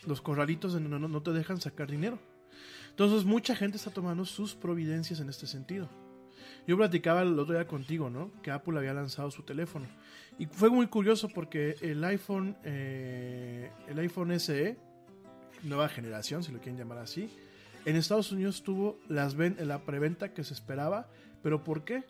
[0.06, 2.18] Los corralitos donde no, no te dejan sacar dinero.
[2.90, 5.88] Entonces mucha gente está tomando sus providencias en este sentido.
[6.66, 8.30] Yo platicaba el otro día contigo, ¿no?
[8.42, 9.86] Que Apple había lanzado su teléfono.
[10.38, 14.76] Y fue muy curioso porque el iPhone, eh, el iPhone SE,
[15.62, 17.30] nueva generación, si lo quieren llamar así,
[17.84, 21.08] en Estados Unidos tuvo las la preventa que se esperaba.
[21.42, 22.04] ¿Pero por qué?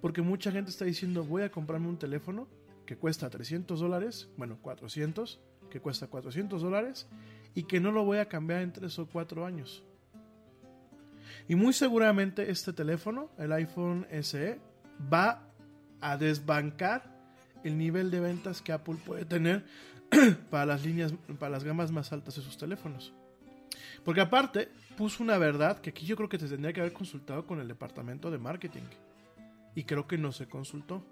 [0.00, 2.46] Porque mucha gente está diciendo, voy a comprarme un teléfono
[2.84, 5.40] que cuesta 300 dólares, bueno, 400,
[5.70, 7.08] que cuesta 400 dólares,
[7.54, 9.82] y que no lo voy a cambiar en 3 o 4 años.
[11.48, 14.60] Y muy seguramente este teléfono, el iPhone SE,
[15.12, 15.48] va
[16.00, 17.16] a desbancar
[17.64, 19.64] el nivel de ventas que Apple puede tener
[20.50, 23.12] para las líneas, para las gamas más altas de sus teléfonos.
[24.06, 27.44] Porque aparte, puso una verdad que aquí yo creo que te tendría que haber consultado
[27.44, 28.84] con el departamento de marketing.
[29.74, 31.04] Y creo que no se consultó.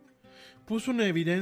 [0.65, 1.33] Puso una evidencia